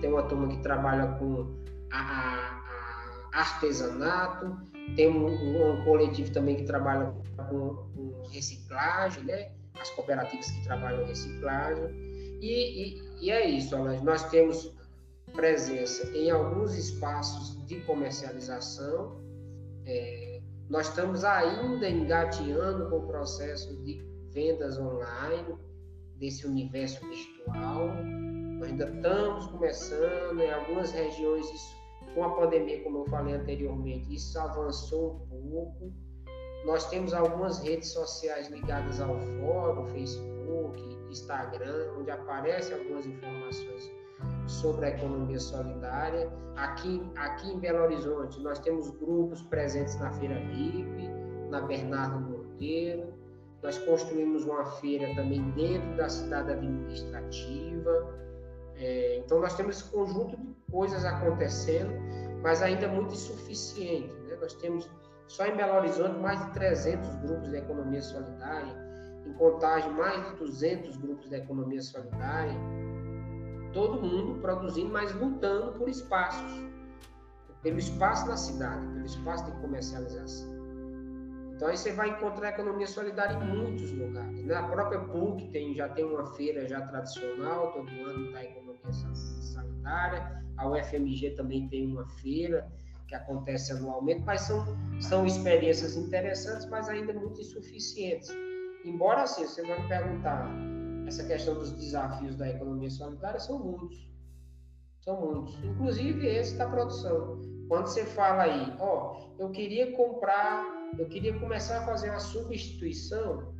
tem 0.00 0.10
uma 0.10 0.22
turma 0.24 0.48
que 0.48 0.58
trabalha 0.58 1.06
com 1.18 1.54
a, 1.92 1.98
a, 1.98 2.62
a 3.32 3.40
artesanato, 3.40 4.56
tem 4.96 5.08
um, 5.08 5.26
um, 5.26 5.84
coletivo 5.84 6.32
também 6.32 6.56
que 6.56 6.64
trabalha 6.64 7.12
com, 7.48 7.76
com, 7.94 8.28
reciclagem, 8.32 9.24
né? 9.24 9.52
as 9.80 9.90
cooperativas 9.90 10.50
que 10.50 10.62
trabalham 10.64 11.02
em 11.02 11.06
reciclagem. 11.06 11.84
E, 12.40 12.98
e, 12.98 13.26
e 13.26 13.30
é 13.30 13.48
isso, 13.48 13.76
nós 14.02 14.28
temos 14.30 14.74
presença 15.32 16.06
em 16.16 16.30
alguns 16.30 16.74
espaços 16.76 17.64
de 17.66 17.80
comercialização. 17.80 19.20
É, 19.86 20.40
nós 20.68 20.88
estamos 20.88 21.24
ainda 21.24 21.88
engateando 21.88 22.88
com 22.88 22.98
o 22.98 23.06
processo 23.06 23.74
de 23.82 24.00
vendas 24.32 24.78
online, 24.78 25.56
desse 26.20 26.46
universo 26.46 27.00
virtual. 27.08 27.88
Nós 28.58 28.70
ainda 28.70 28.88
estamos 28.88 29.46
começando, 29.46 30.40
em 30.40 30.52
algumas 30.52 30.92
regiões, 30.92 31.46
isso, 31.50 31.76
com 32.14 32.24
a 32.24 32.30
pandemia, 32.30 32.82
como 32.82 32.98
eu 32.98 33.06
falei 33.06 33.34
anteriormente, 33.34 34.14
isso 34.14 34.38
avançou 34.38 35.26
um 35.32 35.50
pouco. 35.50 35.92
Nós 36.64 36.88
temos 36.90 37.14
algumas 37.14 37.58
redes 37.60 37.88
sociais 37.88 38.48
ligadas 38.48 39.00
ao 39.00 39.16
fórum, 39.40 39.86
Facebook, 39.86 40.98
Instagram, 41.10 41.94
onde 41.98 42.10
aparecem 42.10 42.76
algumas 42.76 43.06
informações 43.06 43.90
sobre 44.46 44.86
a 44.86 44.88
economia 44.90 45.38
solidária. 45.38 46.30
Aqui, 46.56 47.02
aqui 47.16 47.50
em 47.50 47.58
Belo 47.58 47.84
Horizonte, 47.84 48.40
nós 48.40 48.58
temos 48.58 48.90
grupos 48.90 49.42
presentes 49.42 49.98
na 49.98 50.10
Feira 50.12 50.34
VIP, 50.34 51.08
na 51.48 51.60
Bernardo 51.62 52.20
Monteiro. 52.20 53.14
Nós 53.62 53.78
construímos 53.78 54.44
uma 54.44 54.64
feira 54.64 55.14
também 55.14 55.42
dentro 55.52 55.96
da 55.96 56.08
cidade 56.08 56.52
administrativa. 56.52 58.20
É, 58.76 59.18
então, 59.18 59.40
nós 59.40 59.54
temos 59.54 59.78
esse 59.78 59.90
conjunto 59.90 60.36
de 60.36 60.54
coisas 60.70 61.04
acontecendo, 61.04 61.92
mas 62.42 62.62
ainda 62.62 62.88
muito 62.88 63.12
insuficiente. 63.12 64.12
Né? 64.26 64.36
Nós 64.40 64.54
temos 64.54 64.90
só 65.28 65.46
em 65.46 65.56
Belo 65.56 65.76
Horizonte 65.76 66.18
mais 66.18 66.44
de 66.44 66.52
300 66.52 67.16
grupos 67.16 67.50
de 67.50 67.56
economia 67.56 68.02
solidária, 68.02 68.90
em 69.26 69.32
Contagem 69.34 69.90
mais 69.92 70.24
de 70.30 70.36
200 70.36 70.96
grupos 70.96 71.28
de 71.28 71.36
economia 71.36 71.82
solidária 71.82 72.54
todo 73.72 74.00
mundo 74.00 74.40
produzindo, 74.40 74.90
mas 74.90 75.12
lutando 75.14 75.72
por 75.72 75.88
espaços, 75.88 76.68
pelo 77.62 77.78
espaço 77.78 78.26
na 78.26 78.36
cidade, 78.36 78.86
pelo 78.86 79.06
espaço 79.06 79.44
de 79.46 79.52
comercialização. 79.60 80.60
Então 81.54 81.68
aí 81.68 81.76
você 81.76 81.92
vai 81.92 82.08
encontrar 82.08 82.50
economia 82.50 82.86
solidária 82.86 83.34
em 83.34 83.46
muitos 83.46 83.92
lugares. 83.92 84.46
Na 84.46 84.62
própria 84.68 85.00
PUC 85.00 85.48
tem, 85.48 85.74
já 85.74 85.88
tem 85.90 86.04
uma 86.04 86.24
feira 86.34 86.66
já 86.66 86.80
tradicional, 86.86 87.72
todo 87.72 87.90
ano 88.08 88.32
da 88.32 88.42
economia 88.42 88.92
solidária. 88.92 90.42
A 90.60 90.68
UFMG 90.68 91.30
também 91.30 91.66
tem 91.68 91.86
uma 91.86 92.06
feira 92.06 92.70
que 93.08 93.14
acontece 93.14 93.72
anualmente, 93.72 94.20
mas 94.24 94.42
são, 94.42 94.64
são 95.00 95.26
experiências 95.26 95.96
interessantes, 95.96 96.68
mas 96.68 96.86
ainda 96.88 97.14
muito 97.14 97.40
insuficientes. 97.40 98.30
Embora 98.84 99.22
assim, 99.22 99.46
você 99.46 99.66
vai 99.66 99.80
me 99.80 99.88
perguntar, 99.88 100.48
essa 101.06 101.24
questão 101.26 101.54
dos 101.54 101.72
desafios 101.72 102.36
da 102.36 102.48
economia 102.48 102.90
solidária 102.90 103.40
são 103.40 103.58
muitos. 103.58 104.06
São 105.00 105.18
muitos. 105.18 105.58
Inclusive 105.64 106.26
esse 106.26 106.56
da 106.58 106.68
produção. 106.68 107.40
Quando 107.66 107.86
você 107.86 108.04
fala 108.04 108.42
aí, 108.42 108.74
ó, 108.78 109.16
eu 109.38 109.50
queria 109.50 109.96
comprar, 109.96 110.90
eu 110.98 111.08
queria 111.08 111.38
começar 111.40 111.78
a 111.78 111.86
fazer 111.86 112.10
uma 112.10 112.20
substituição, 112.20 113.54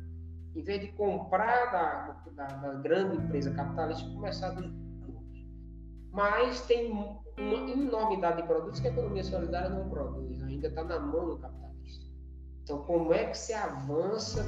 em 0.55 0.61
vez 0.61 0.81
de 0.81 0.89
comprar 0.89 1.71
da, 1.71 2.31
da, 2.35 2.45
da 2.57 2.73
grande 2.75 3.17
empresa 3.17 3.51
capitalista, 3.51 4.07
começar 4.13 4.51
grupos. 4.51 4.80
Mas 6.11 6.61
tem 6.61 6.91
uma 6.91 7.21
enormidade 7.37 8.41
de 8.41 8.47
produtos 8.47 8.79
que 8.79 8.87
a 8.87 8.91
economia 8.91 9.23
solidária 9.23 9.69
não 9.69 9.89
produz, 9.89 10.43
ainda 10.43 10.67
está 10.67 10.83
na 10.83 10.99
mão 10.99 11.25
do 11.25 11.37
capitalista. 11.37 12.05
Então, 12.63 12.83
como 12.83 13.13
é 13.13 13.25
que 13.25 13.37
se 13.37 13.53
avança 13.53 14.45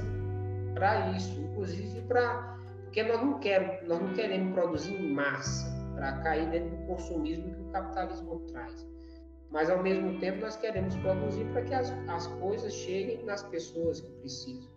para 0.74 1.12
isso? 1.12 1.40
Inclusive 1.40 2.02
para 2.02 2.54
porque 2.94 3.02
nós 3.06 3.22
não, 3.22 3.40
queremos, 3.40 3.88
nós 3.88 4.00
não 4.00 4.14
queremos 4.14 4.54
produzir 4.54 4.94
em 4.94 5.14
massa 5.14 5.66
para 5.96 6.12
cair 6.20 6.48
dentro 6.52 6.78
do 6.78 6.86
consumismo 6.86 7.52
que 7.52 7.62
o 7.62 7.72
capitalismo 7.72 8.40
traz. 8.52 8.88
Mas, 9.50 9.68
ao 9.68 9.82
mesmo 9.82 10.20
tempo, 10.20 10.42
nós 10.42 10.56
queremos 10.58 10.96
produzir 10.98 11.44
para 11.46 11.64
que 11.64 11.74
as, 11.74 11.92
as 12.08 12.28
coisas 12.28 12.72
cheguem 12.72 13.26
nas 13.26 13.42
pessoas 13.42 14.00
que 14.00 14.12
precisam. 14.20 14.70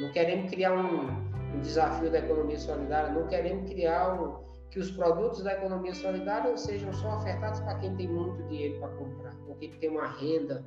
Não 0.00 0.12
queremos 0.12 0.48
criar 0.48 0.74
um, 0.74 1.08
um 1.56 1.60
desafio 1.60 2.08
da 2.08 2.20
economia 2.20 2.56
solidária, 2.56 3.10
não 3.12 3.26
queremos 3.26 3.68
criar 3.68 4.14
um, 4.14 4.45
que 4.70 4.78
os 4.78 4.90
produtos 4.90 5.42
da 5.42 5.54
economia 5.54 5.94
solidária 5.94 6.56
sejam 6.56 6.92
só 6.92 7.16
ofertados 7.16 7.60
para 7.60 7.78
quem 7.78 7.94
tem 7.96 8.08
muito 8.08 8.42
dinheiro 8.44 8.78
para 8.80 8.88
comprar, 8.90 9.34
ou 9.48 9.54
quem 9.56 9.70
tem 9.70 9.90
uma 9.90 10.06
renda 10.06 10.64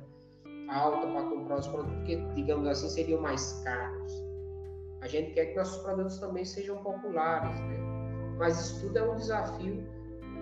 alta 0.68 1.06
para 1.06 1.22
comprar 1.24 1.58
os 1.58 1.68
produtos, 1.68 1.96
porque, 1.98 2.16
digamos 2.34 2.66
assim, 2.68 2.88
seriam 2.88 3.20
mais 3.20 3.62
caros. 3.64 4.12
A 5.00 5.08
gente 5.08 5.32
quer 5.32 5.46
que 5.46 5.56
nossos 5.56 5.82
produtos 5.82 6.18
também 6.18 6.44
sejam 6.44 6.76
populares, 6.82 7.58
né? 7.60 7.78
Mas 8.38 8.58
isso 8.60 8.86
tudo 8.86 8.98
é 8.98 9.02
um 9.02 9.16
desafio 9.16 9.86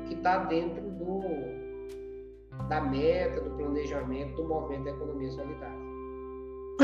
que 0.07 0.15
está 0.15 0.45
dentro 0.45 0.83
do, 0.83 1.21
da 2.69 2.81
meta, 2.81 3.41
do 3.41 3.51
planejamento 3.57 4.37
do 4.37 4.49
movimento 4.49 4.85
da 4.85 4.91
economia 4.91 5.31
solidária. 5.31 5.88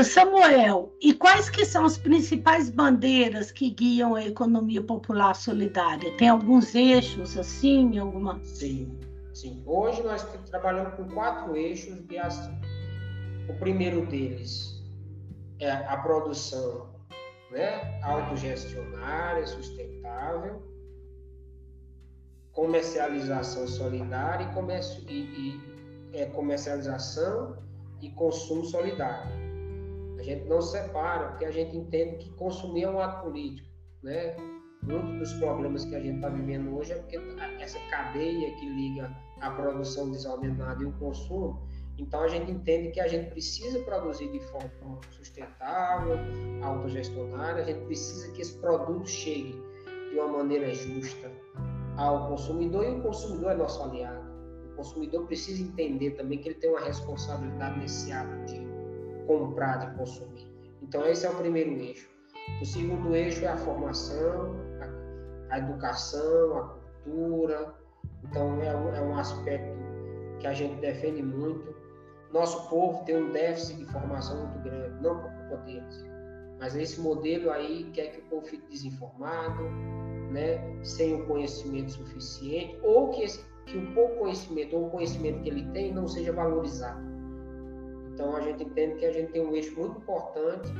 Samuel, 0.03 0.93
e 1.01 1.13
quais 1.13 1.49
que 1.49 1.65
são 1.65 1.85
as 1.85 1.97
principais 1.97 2.69
bandeiras 2.69 3.51
que 3.51 3.69
guiam 3.69 4.13
a 4.13 4.25
economia 4.25 4.81
popular 4.81 5.33
solidária? 5.35 6.15
Tem 6.17 6.27
alguns 6.27 6.75
eixos 6.75 7.37
assim, 7.37 7.97
alguma? 7.97 8.39
Sim, 8.43 8.99
sim. 9.33 9.63
Hoje 9.65 10.03
nós 10.03 10.23
trabalhamos 10.49 10.95
com 10.95 11.07
quatro 11.09 11.55
eixos 11.55 12.05
de 12.07 12.17
ação. 12.17 12.53
O 13.47 13.53
primeiro 13.53 14.05
deles 14.07 14.83
é 15.59 15.71
a 15.71 15.97
produção 15.97 16.89
né? 17.51 18.01
autogestionária, 18.03 19.47
sustentável, 19.47 20.61
comercialização 22.51 23.67
solidária 23.67 24.45
e, 24.45 24.53
comercio, 24.53 25.03
e, 25.09 25.21
e 26.11 26.17
é, 26.17 26.25
comercialização 26.25 27.57
e 28.01 28.09
consumo 28.09 28.65
solidário. 28.65 29.44
Gente 30.25 30.47
não 30.47 30.61
separa, 30.61 31.29
porque 31.29 31.45
a 31.45 31.51
gente 31.51 31.75
entende 31.77 32.17
que 32.17 32.29
consumir 32.31 32.83
é 32.83 32.89
um 32.89 32.99
ato 32.99 33.23
político. 33.23 33.67
Né? 34.03 34.35
Muitos 34.83 35.17
dos 35.19 35.33
problemas 35.39 35.85
que 35.85 35.95
a 35.95 35.99
gente 35.99 36.15
está 36.15 36.29
vivendo 36.29 36.75
hoje 36.75 36.93
é 36.93 36.95
porque 36.95 37.17
essa 37.59 37.79
cadeia 37.89 38.55
que 38.55 38.69
liga 38.69 39.15
a 39.41 39.51
produção 39.51 40.11
desordenada 40.11 40.83
e 40.83 40.85
o 40.85 40.91
consumo 40.93 41.65
então 41.97 42.21
a 42.21 42.27
gente 42.27 42.51
entende 42.51 42.91
que 42.91 42.99
a 42.99 43.07
gente 43.07 43.29
precisa 43.31 43.79
produzir 43.79 44.29
de 44.31 44.39
forma 44.47 44.99
sustentável, 45.11 46.17
autogestionária, 46.61 47.63
a 47.63 47.65
gente 47.65 47.85
precisa 47.85 48.31
que 48.33 48.41
esse 48.41 48.57
produto 48.59 49.07
chegue 49.07 49.55
de 50.09 50.19
uma 50.19 50.27
maneira 50.27 50.73
justa 50.73 51.31
ao 51.97 52.27
consumidor 52.27 52.85
e 52.85 52.99
o 52.99 53.01
consumidor 53.01 53.51
é 53.51 53.55
nosso 53.55 53.81
aliado. 53.81 54.25
O 54.71 54.75
consumidor 54.75 55.25
precisa 55.25 55.63
entender 55.63 56.11
também 56.11 56.39
que 56.39 56.49
ele 56.49 56.55
tem 56.55 56.69
uma 56.69 56.81
responsabilidade 56.81 57.79
nesse 57.79 58.11
ato 58.11 58.45
de 58.45 58.64
comprar, 59.25 59.77
de 59.77 59.97
consumir. 59.97 60.47
Então 60.81 61.05
esse 61.05 61.25
é 61.25 61.29
o 61.29 61.35
primeiro 61.35 61.71
eixo. 61.71 62.09
O 62.61 62.65
segundo 62.65 63.15
eixo 63.15 63.43
é 63.43 63.47
a 63.47 63.57
formação, 63.57 64.55
a, 65.49 65.55
a 65.55 65.59
educação, 65.59 66.57
a 66.57 66.61
cultura. 67.03 67.73
Então 68.23 68.61
é 68.61 68.75
um, 68.75 68.93
é 68.93 69.01
um 69.01 69.17
aspecto 69.17 69.75
que 70.39 70.47
a 70.47 70.53
gente 70.53 70.79
defende 70.79 71.23
muito 71.23 71.75
nosso 72.35 72.67
povo 72.69 73.01
tem 73.05 73.15
um 73.15 73.31
déficit 73.31 73.77
de 73.77 73.85
formação 73.85 74.37
muito 74.45 74.59
grande, 74.59 75.01
não 75.01 75.21
por 75.21 75.31
culpa 75.31 75.57
deles. 75.63 76.05
Mas 76.59 76.75
esse 76.75 76.99
modelo 76.99 77.49
aí 77.49 77.89
quer 77.93 78.11
que 78.11 78.19
o 78.19 78.23
povo 78.23 78.45
fique 78.45 78.67
desinformado, 78.69 79.63
né, 80.31 80.59
sem 80.83 81.15
o 81.15 81.25
conhecimento 81.27 81.91
suficiente, 81.91 82.77
ou 82.83 83.09
que, 83.11 83.23
esse, 83.23 83.45
que 83.65 83.77
o 83.77 83.93
pouco 83.93 84.19
conhecimento 84.19 84.75
ou 84.75 84.87
o 84.87 84.89
conhecimento 84.89 85.43
que 85.43 85.49
ele 85.49 85.65
tem 85.71 85.93
não 85.93 86.09
seja 86.09 86.33
valorizado. 86.33 87.14
Então 88.15 88.33
a 88.33 88.39
gente 88.39 88.63
entende 88.63 88.95
que 88.95 89.05
a 89.05 89.11
gente 89.11 89.33
tem 89.33 89.45
um 89.45 89.53
eixo 89.53 89.77
muito 89.77 89.97
importante, 89.97 90.71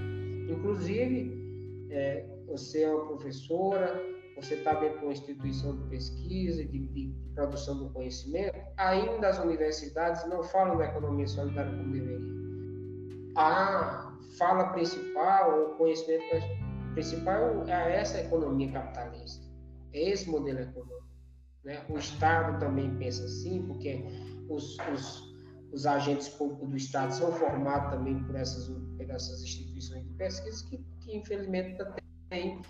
inclusive 0.49 1.87
é, 1.91 2.25
você 2.47 2.83
é 2.83 2.89
uma 2.89 3.07
professora, 3.07 4.01
você 4.37 4.55
está 4.55 4.73
dentro 4.75 4.99
de 4.99 5.05
uma 5.05 5.11
instituição 5.11 5.75
de 5.75 5.83
pesquisa, 5.89 6.63
de, 6.63 6.79
de, 6.87 7.13
produção 7.35 7.77
do 7.77 7.89
conhecimento, 7.89 8.57
ainda 8.77 9.27
as 9.27 9.37
universidades 9.37 10.25
não 10.29 10.41
falam 10.43 10.77
da 10.77 10.85
economia 10.85 11.27
solidária 11.27 11.69
como 11.75 11.91
deveria. 11.91 12.35
A 13.35 14.17
fala 14.37 14.69
principal, 14.69 15.71
o 15.73 15.75
conhecimento 15.75 16.23
principal 16.93 17.65
é 17.67 17.97
essa 17.97 18.21
economia 18.21 18.71
capitalista, 18.71 19.45
é 19.91 20.11
esse 20.11 20.29
modelo 20.29 20.59
econômico. 20.59 21.05
Né? 21.65 21.83
O 21.89 21.97
Estado 21.97 22.57
também 22.59 22.95
pensa 22.95 23.25
assim, 23.25 23.61
porque 23.67 24.05
os, 24.47 24.77
os, 24.93 25.24
os 25.75 25.85
agentes 25.85 26.29
públicos 26.29 26.69
do 26.69 26.77
Estado 26.77 27.13
são 27.13 27.33
formados 27.33 27.91
também 27.91 28.23
por 28.23 28.35
essas, 28.35 28.69
por 28.69 29.09
essas 29.09 29.43
instituições 29.43 30.03
de 30.05 30.13
pesquisa 30.13 30.65
que, 30.69 30.77
que 31.01 31.17
infelizmente 31.17 31.77
têm 32.29 32.61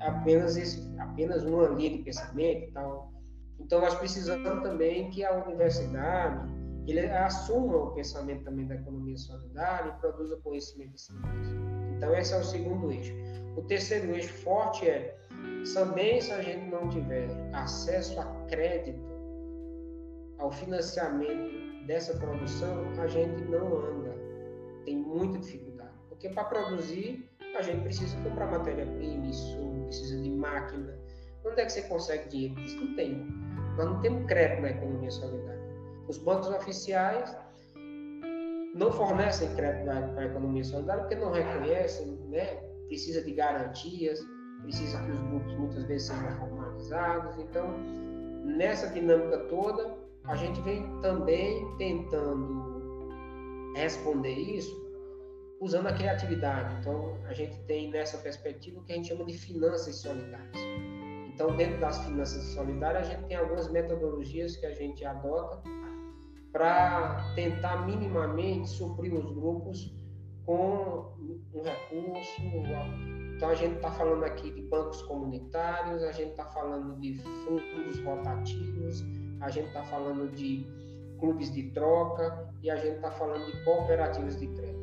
apenas, 0.00 0.56
esse, 0.56 0.92
apenas 0.98 1.44
uma 1.44 1.68
linha 1.68 1.98
de 1.98 2.02
pensamento 2.02 2.68
e 2.68 2.72
tal. 2.72 3.12
Então, 3.60 3.80
nós 3.80 3.94
precisamos 3.94 4.62
também 4.64 5.10
que 5.10 5.24
a 5.24 5.44
universidade 5.44 6.50
ele 6.88 7.06
assuma 7.06 7.76
o 7.76 7.94
pensamento 7.94 8.42
também 8.42 8.66
da 8.66 8.74
economia 8.74 9.16
solidária 9.16 9.90
e 9.90 10.00
produza 10.00 10.36
conhecimento 10.38 10.90
disso. 10.90 11.14
Então, 11.96 12.12
esse 12.16 12.34
é 12.34 12.38
o 12.38 12.44
segundo 12.44 12.90
eixo. 12.90 13.14
O 13.56 13.62
terceiro 13.62 14.12
eixo 14.12 14.32
forte 14.42 14.88
é 14.88 15.16
também 15.72 16.20
se 16.20 16.32
a 16.32 16.42
gente 16.42 16.68
não 16.68 16.88
tiver 16.88 17.28
acesso 17.52 18.18
a 18.18 18.24
crédito, 18.48 19.08
ao 20.38 20.50
financiamento 20.50 21.69
dessa 21.90 22.14
produção, 22.14 22.84
a 23.00 23.06
gente 23.08 23.42
não 23.46 23.66
anda. 23.66 24.14
Tem 24.84 24.96
muita 24.96 25.40
dificuldade. 25.40 25.90
Porque 26.08 26.28
para 26.28 26.44
produzir, 26.44 27.28
a 27.58 27.62
gente 27.62 27.82
precisa 27.82 28.16
comprar 28.22 28.46
matéria-prima, 28.46 29.26
insumo, 29.26 29.86
precisa 29.86 30.22
de 30.22 30.30
máquina. 30.30 30.96
Onde 31.44 31.60
é 31.60 31.64
que 31.64 31.72
você 31.72 31.82
consegue 31.82 32.28
dinheiro? 32.28 32.60
Isso 32.60 32.80
não 32.80 32.94
tem. 32.94 33.26
Nós 33.76 33.86
não 33.86 34.00
temos 34.00 34.24
crédito 34.26 34.62
na 34.62 34.70
economia 34.70 35.10
solidária. 35.10 35.60
Os 36.06 36.16
bancos 36.18 36.48
oficiais 36.50 37.36
não 38.76 38.92
fornecem 38.92 39.52
crédito 39.56 39.84
para 39.86 40.22
a 40.22 40.26
economia 40.26 40.62
solidária 40.62 41.02
porque 41.02 41.16
não 41.16 41.32
reconhecem, 41.32 42.06
né? 42.28 42.54
precisa 42.86 43.20
de 43.20 43.32
garantias, 43.32 44.20
precisa 44.62 45.02
que 45.02 45.10
os 45.10 45.18
grupos 45.22 45.54
muitas 45.56 45.82
vezes 45.84 46.06
sejam 46.06 46.38
formalizados. 46.38 47.36
Então, 47.38 47.66
nessa 48.44 48.86
dinâmica 48.90 49.38
toda, 49.48 49.99
a 50.24 50.36
gente 50.36 50.60
vem 50.60 51.00
também 51.00 51.66
tentando 51.76 52.70
responder 53.74 54.34
isso 54.34 54.80
usando 55.60 55.88
a 55.88 55.92
criatividade. 55.92 56.74
Então, 56.80 57.18
a 57.26 57.34
gente 57.34 57.56
tem 57.64 57.90
nessa 57.90 58.16
perspectiva 58.18 58.80
o 58.80 58.84
que 58.84 58.92
a 58.92 58.96
gente 58.96 59.08
chama 59.08 59.24
de 59.24 59.34
finanças 59.34 59.96
solidárias. 59.96 60.56
Então, 61.32 61.54
dentro 61.56 61.78
das 61.80 62.02
finanças 62.04 62.42
solidárias, 62.54 63.08
a 63.08 63.10
gente 63.10 63.26
tem 63.28 63.36
algumas 63.36 63.70
metodologias 63.70 64.56
que 64.56 64.66
a 64.66 64.74
gente 64.74 65.04
adota 65.04 65.62
para 66.52 67.32
tentar 67.34 67.86
minimamente 67.86 68.68
suprir 68.68 69.14
os 69.14 69.30
grupos 69.32 69.94
com 70.44 71.14
um 71.54 71.62
recurso. 71.62 72.42
Então, 73.36 73.48
a 73.48 73.54
gente 73.54 73.76
está 73.76 73.90
falando 73.92 74.24
aqui 74.24 74.50
de 74.50 74.62
bancos 74.62 75.02
comunitários, 75.02 76.02
a 76.02 76.12
gente 76.12 76.30
está 76.30 76.44
falando 76.46 76.98
de 77.00 77.14
fundos 77.14 78.00
rotativos, 78.00 79.02
a 79.40 79.50
gente 79.50 79.68
está 79.68 79.82
falando 79.82 80.30
de 80.34 80.66
clubes 81.18 81.52
de 81.52 81.64
troca 81.70 82.48
e 82.62 82.70
a 82.70 82.76
gente 82.76 82.96
está 82.96 83.10
falando 83.10 83.46
de 83.46 83.64
cooperativas 83.64 84.38
de 84.38 84.46
crédito. 84.46 84.80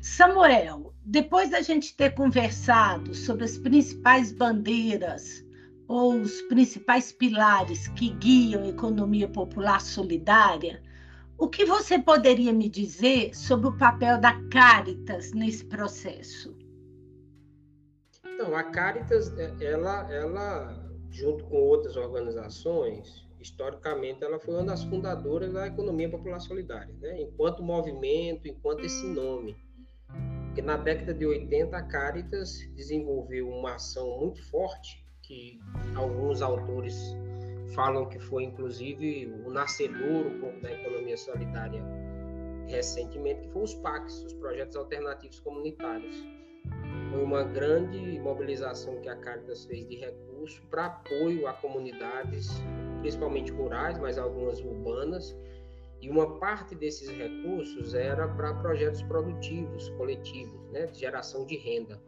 Samuel, 0.00 0.94
depois 1.04 1.50
da 1.50 1.60
gente 1.62 1.96
ter 1.96 2.14
conversado 2.14 3.14
sobre 3.14 3.44
as 3.44 3.58
principais 3.58 4.32
bandeiras 4.32 5.44
ou 5.88 6.14
os 6.14 6.40
principais 6.42 7.10
pilares 7.12 7.88
que 7.88 8.10
guiam 8.10 8.62
a 8.62 8.68
economia 8.68 9.28
popular 9.28 9.80
solidária, 9.80 10.82
o 11.42 11.48
que 11.48 11.64
você 11.64 11.98
poderia 11.98 12.52
me 12.52 12.68
dizer 12.68 13.34
sobre 13.34 13.66
o 13.66 13.76
papel 13.76 14.16
da 14.20 14.40
Caritas 14.48 15.32
nesse 15.32 15.64
processo? 15.64 16.56
Então, 18.24 18.54
a 18.54 18.62
Caritas, 18.62 19.36
é, 19.36 19.52
ela, 19.60 20.08
ela, 20.12 20.88
junto 21.10 21.42
com 21.46 21.56
outras 21.56 21.96
organizações, 21.96 23.28
historicamente, 23.40 24.22
ela 24.22 24.38
foi 24.38 24.54
uma 24.54 24.66
das 24.66 24.84
fundadoras 24.84 25.52
da 25.52 25.66
economia 25.66 26.08
popular 26.08 26.38
solidária, 26.38 26.94
né? 27.00 27.22
enquanto 27.22 27.60
movimento, 27.60 28.46
enquanto 28.46 28.84
esse 28.84 29.04
nome. 29.04 29.56
Porque 30.46 30.62
na 30.62 30.76
década 30.76 31.12
de 31.12 31.26
80 31.26 31.76
a 31.76 31.82
Caritas 31.82 32.60
desenvolveu 32.76 33.48
uma 33.48 33.74
ação 33.74 34.16
muito 34.20 34.40
forte, 34.48 35.04
que 35.22 35.58
alguns 35.96 36.40
autores 36.40 37.16
falam 37.74 38.08
que 38.08 38.18
foi 38.18 38.44
inclusive 38.44 39.32
o 39.44 39.50
nascedor 39.50 40.26
um 40.26 40.40
pouco 40.40 40.60
da 40.60 40.72
economia 40.72 41.16
solidária 41.16 41.82
recentemente, 42.66 43.42
que 43.42 43.52
foi 43.52 43.62
os 43.62 43.74
PACs, 43.74 44.24
os 44.24 44.32
projetos 44.34 44.76
alternativos 44.76 45.40
comunitários. 45.40 46.24
Foi 47.10 47.22
uma 47.22 47.42
grande 47.42 48.18
mobilização 48.20 49.00
que 49.00 49.08
a 49.08 49.16
Caritas 49.16 49.64
fez 49.66 49.86
de 49.86 49.96
recursos 49.96 50.60
para 50.70 50.86
apoio 50.86 51.46
a 51.46 51.52
comunidades, 51.54 52.48
principalmente 53.00 53.52
rurais, 53.52 53.98
mas 53.98 54.16
algumas 54.16 54.60
urbanas, 54.60 55.36
e 56.00 56.08
uma 56.08 56.38
parte 56.38 56.74
desses 56.74 57.08
recursos 57.10 57.94
era 57.94 58.26
para 58.26 58.54
projetos 58.54 59.02
produtivos, 59.02 59.88
coletivos, 59.90 60.60
né, 60.70 60.86
de 60.86 60.98
geração 60.98 61.46
de 61.46 61.56
renda. 61.56 62.00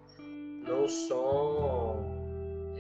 Não 0.66 0.88
só. 0.88 2.13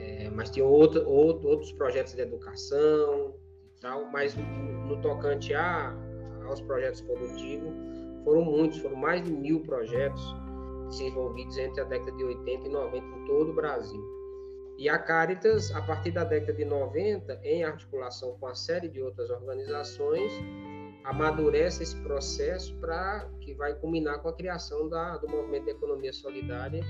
É, 0.04 0.28
mas 0.30 0.50
tinha 0.50 0.66
outro, 0.66 1.08
outro, 1.08 1.48
outros 1.48 1.72
projetos 1.72 2.14
de 2.14 2.20
educação 2.20 3.34
e 3.76 3.80
tal, 3.80 4.04
mas 4.10 4.36
no 4.36 5.00
tocante 5.00 5.54
a, 5.54 5.96
aos 6.46 6.60
projetos 6.60 7.00
produtivos, 7.00 7.72
foram 8.22 8.42
muitos, 8.42 8.78
foram 8.80 8.96
mais 8.96 9.22
de 9.24 9.32
mil 9.32 9.60
projetos 9.60 10.22
desenvolvidos 10.88 11.56
entre 11.56 11.80
a 11.80 11.84
década 11.84 12.12
de 12.12 12.24
80 12.24 12.66
e 12.66 12.70
90 12.70 13.06
em 13.06 13.24
todo 13.24 13.50
o 13.50 13.54
Brasil. 13.54 14.02
E 14.76 14.88
a 14.88 14.98
Caritas, 14.98 15.74
a 15.74 15.80
partir 15.80 16.10
da 16.10 16.24
década 16.24 16.52
de 16.52 16.64
90, 16.64 17.40
em 17.42 17.64
articulação 17.64 18.36
com 18.38 18.46
a 18.46 18.54
série 18.54 18.88
de 18.88 19.00
outras 19.00 19.30
organizações, 19.30 20.32
amadurece 21.04 21.82
esse 21.82 21.96
processo 22.02 22.74
para 22.76 23.30
que 23.40 23.54
vai 23.54 23.74
culminar 23.74 24.20
com 24.20 24.28
a 24.28 24.32
criação 24.32 24.88
da, 24.88 25.16
do 25.16 25.28
movimento 25.28 25.64
de 25.64 25.70
economia 25.70 26.12
solidária 26.12 26.82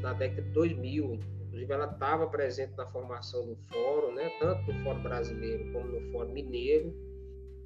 na 0.00 0.12
década 0.12 0.42
de 0.42 0.50
2000. 0.50 1.35
Inclusive, 1.56 1.72
ela 1.72 1.90
estava 1.90 2.26
presente 2.26 2.76
na 2.76 2.86
formação 2.86 3.46
do 3.46 3.56
fórum, 3.72 4.12
né, 4.12 4.30
tanto 4.38 4.70
no 4.70 4.84
fórum 4.84 5.02
brasileiro 5.02 5.72
como 5.72 5.86
no 5.86 6.12
fórum 6.12 6.30
mineiro. 6.30 6.94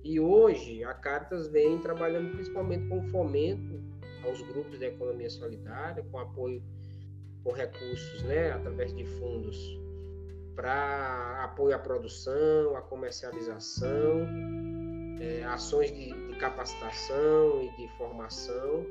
E 0.04 0.20
hoje, 0.20 0.84
a 0.84 0.94
Caritas 0.94 1.48
vem 1.48 1.76
trabalhando 1.80 2.30
principalmente 2.30 2.88
com 2.88 3.02
fomento 3.10 3.82
aos 4.24 4.40
grupos 4.42 4.78
de 4.78 4.86
economia 4.86 5.28
solidária, 5.28 6.04
com 6.04 6.18
apoio 6.20 6.62
com 7.42 7.52
recursos, 7.52 8.22
né, 8.22 8.52
através 8.52 8.94
de 8.94 9.04
fundos 9.04 9.58
para 10.54 11.42
apoio 11.42 11.74
à 11.74 11.78
produção, 11.78 12.76
à 12.76 12.82
comercialização 12.82 14.28
é, 15.20 15.42
ações 15.44 15.90
de, 15.90 16.12
de, 16.12 16.38
capacitação 16.38 17.62
e 17.62 17.76
de 17.76 17.88
formação 17.96 18.86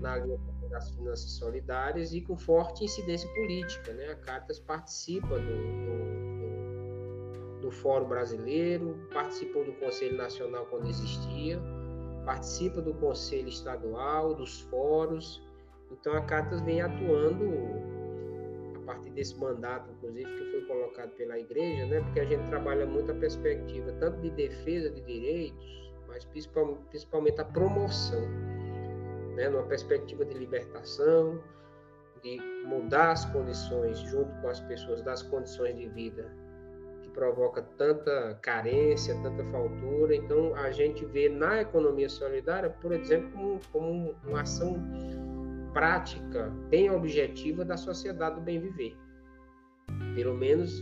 na 0.00 0.16
linha 0.16 0.38
das 0.68 0.90
finanças 0.90 1.30
solidárias 1.32 2.12
e 2.12 2.20
com 2.20 2.36
forte 2.36 2.84
incidência 2.84 3.28
política. 3.34 3.92
Né? 3.92 4.10
A 4.10 4.16
Cartas 4.16 4.58
participa 4.58 5.38
do, 5.38 5.56
do, 7.56 7.60
do, 7.62 7.70
Fórum 7.70 8.08
Brasileiro, 8.08 8.98
participou 9.12 9.64
do 9.64 9.72
Conselho 9.74 10.16
Nacional 10.16 10.66
quando 10.66 10.88
existia, 10.88 11.60
participa 12.24 12.80
do 12.80 12.94
Conselho 12.94 13.48
Estadual, 13.48 14.34
dos 14.34 14.60
fóruns. 14.62 15.42
Então 15.90 16.14
a 16.14 16.22
Cartas 16.22 16.60
vem 16.62 16.80
atuando 16.80 17.90
partir 18.90 19.10
desse 19.10 19.38
mandato, 19.38 19.88
inclusive, 19.92 20.24
que 20.24 20.50
foi 20.50 20.62
colocado 20.62 21.10
pela 21.10 21.38
igreja, 21.38 21.86
né? 21.86 22.00
porque 22.00 22.20
a 22.20 22.24
gente 22.24 22.44
trabalha 22.48 22.84
muito 22.84 23.12
a 23.12 23.14
perspectiva 23.14 23.92
tanto 24.00 24.20
de 24.20 24.30
defesa 24.30 24.90
de 24.90 25.00
direitos, 25.02 25.92
mas 26.08 26.24
principalmente 26.24 27.40
a 27.40 27.44
promoção, 27.44 28.20
né? 29.30 29.48
numa 29.48 29.64
perspectiva 29.64 30.24
de 30.24 30.34
libertação, 30.34 31.40
de 32.22 32.38
mudar 32.66 33.12
as 33.12 33.24
condições 33.26 33.98
junto 34.00 34.30
com 34.40 34.48
as 34.48 34.60
pessoas 34.60 35.02
das 35.02 35.22
condições 35.22 35.76
de 35.76 35.88
vida 35.88 36.30
que 37.02 37.08
provoca 37.10 37.62
tanta 37.76 38.38
carência, 38.42 39.14
tanta 39.22 39.42
faltura. 39.44 40.14
Então, 40.14 40.54
a 40.54 40.70
gente 40.70 41.04
vê 41.06 41.28
na 41.28 41.62
economia 41.62 42.08
solidária, 42.08 42.70
por 42.70 42.92
exemplo, 42.92 43.30
como, 43.32 43.60
como 43.72 44.14
uma 44.24 44.42
ação 44.42 44.76
prática 45.72 46.52
bem 46.68 46.90
objetiva 46.90 47.64
da 47.64 47.76
sociedade 47.76 48.36
do 48.36 48.40
bem 48.42 48.60
viver. 48.60 48.96
Pelo 50.14 50.36
menos 50.36 50.80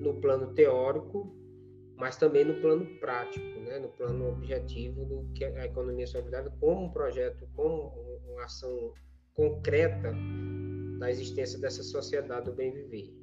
no 0.00 0.14
plano 0.14 0.48
teórico, 0.54 1.30
mas 2.00 2.16
também 2.16 2.44
no 2.46 2.54
plano 2.62 2.86
prático, 2.98 3.44
né? 3.60 3.78
no 3.78 3.90
plano 3.90 4.30
objetivo 4.30 5.04
do 5.04 5.30
que 5.34 5.44
a 5.44 5.66
economia 5.66 6.06
solidária 6.06 6.50
como 6.58 6.86
um 6.86 6.90
projeto, 6.90 7.46
como 7.54 7.92
uma 8.26 8.44
ação 8.44 8.94
concreta 9.34 10.14
da 10.98 11.10
existência 11.10 11.60
dessa 11.60 11.82
sociedade 11.82 12.46
do 12.46 12.52
bem 12.52 12.72
viver. 12.72 13.14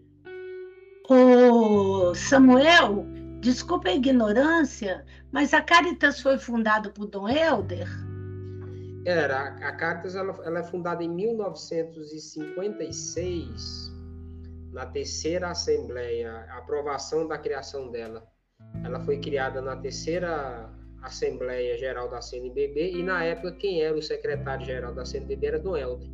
Ô 1.09 2.13
Samuel, 2.13 3.03
desculpa 3.41 3.89
a 3.89 3.95
ignorância, 3.95 5.03
mas 5.31 5.55
a 5.55 5.61
Caritas 5.61 6.21
foi 6.21 6.37
fundada 6.37 6.91
por 6.91 7.07
Dom 7.07 7.27
Helder? 7.27 7.87
Era, 9.05 9.55
a 9.55 9.71
Caritas 9.71 10.15
ela, 10.15 10.39
ela 10.43 10.59
é 10.59 10.63
fundada 10.63 11.03
em 11.03 11.09
1956, 11.09 13.91
na 14.71 14.85
terceira 14.85 15.49
Assembleia, 15.49 16.45
a 16.49 16.59
aprovação 16.59 17.27
da 17.27 17.39
criação 17.39 17.89
dela. 17.89 18.36
Ela 18.87 18.99
foi 19.01 19.17
criada 19.17 19.61
na 19.61 19.75
terceira 19.75 20.69
Assembleia 21.01 21.77
Geral 21.77 22.09
da 22.09 22.21
CNBB 22.21 22.93
e, 22.93 23.03
na 23.03 23.23
época, 23.23 23.51
quem 23.51 23.81
era 23.81 23.97
o 23.97 24.01
secretário-geral 24.01 24.93
da 24.93 25.05
CNBB 25.05 25.45
era 25.45 25.59
Dom 25.59 25.75
Helder. 25.75 26.09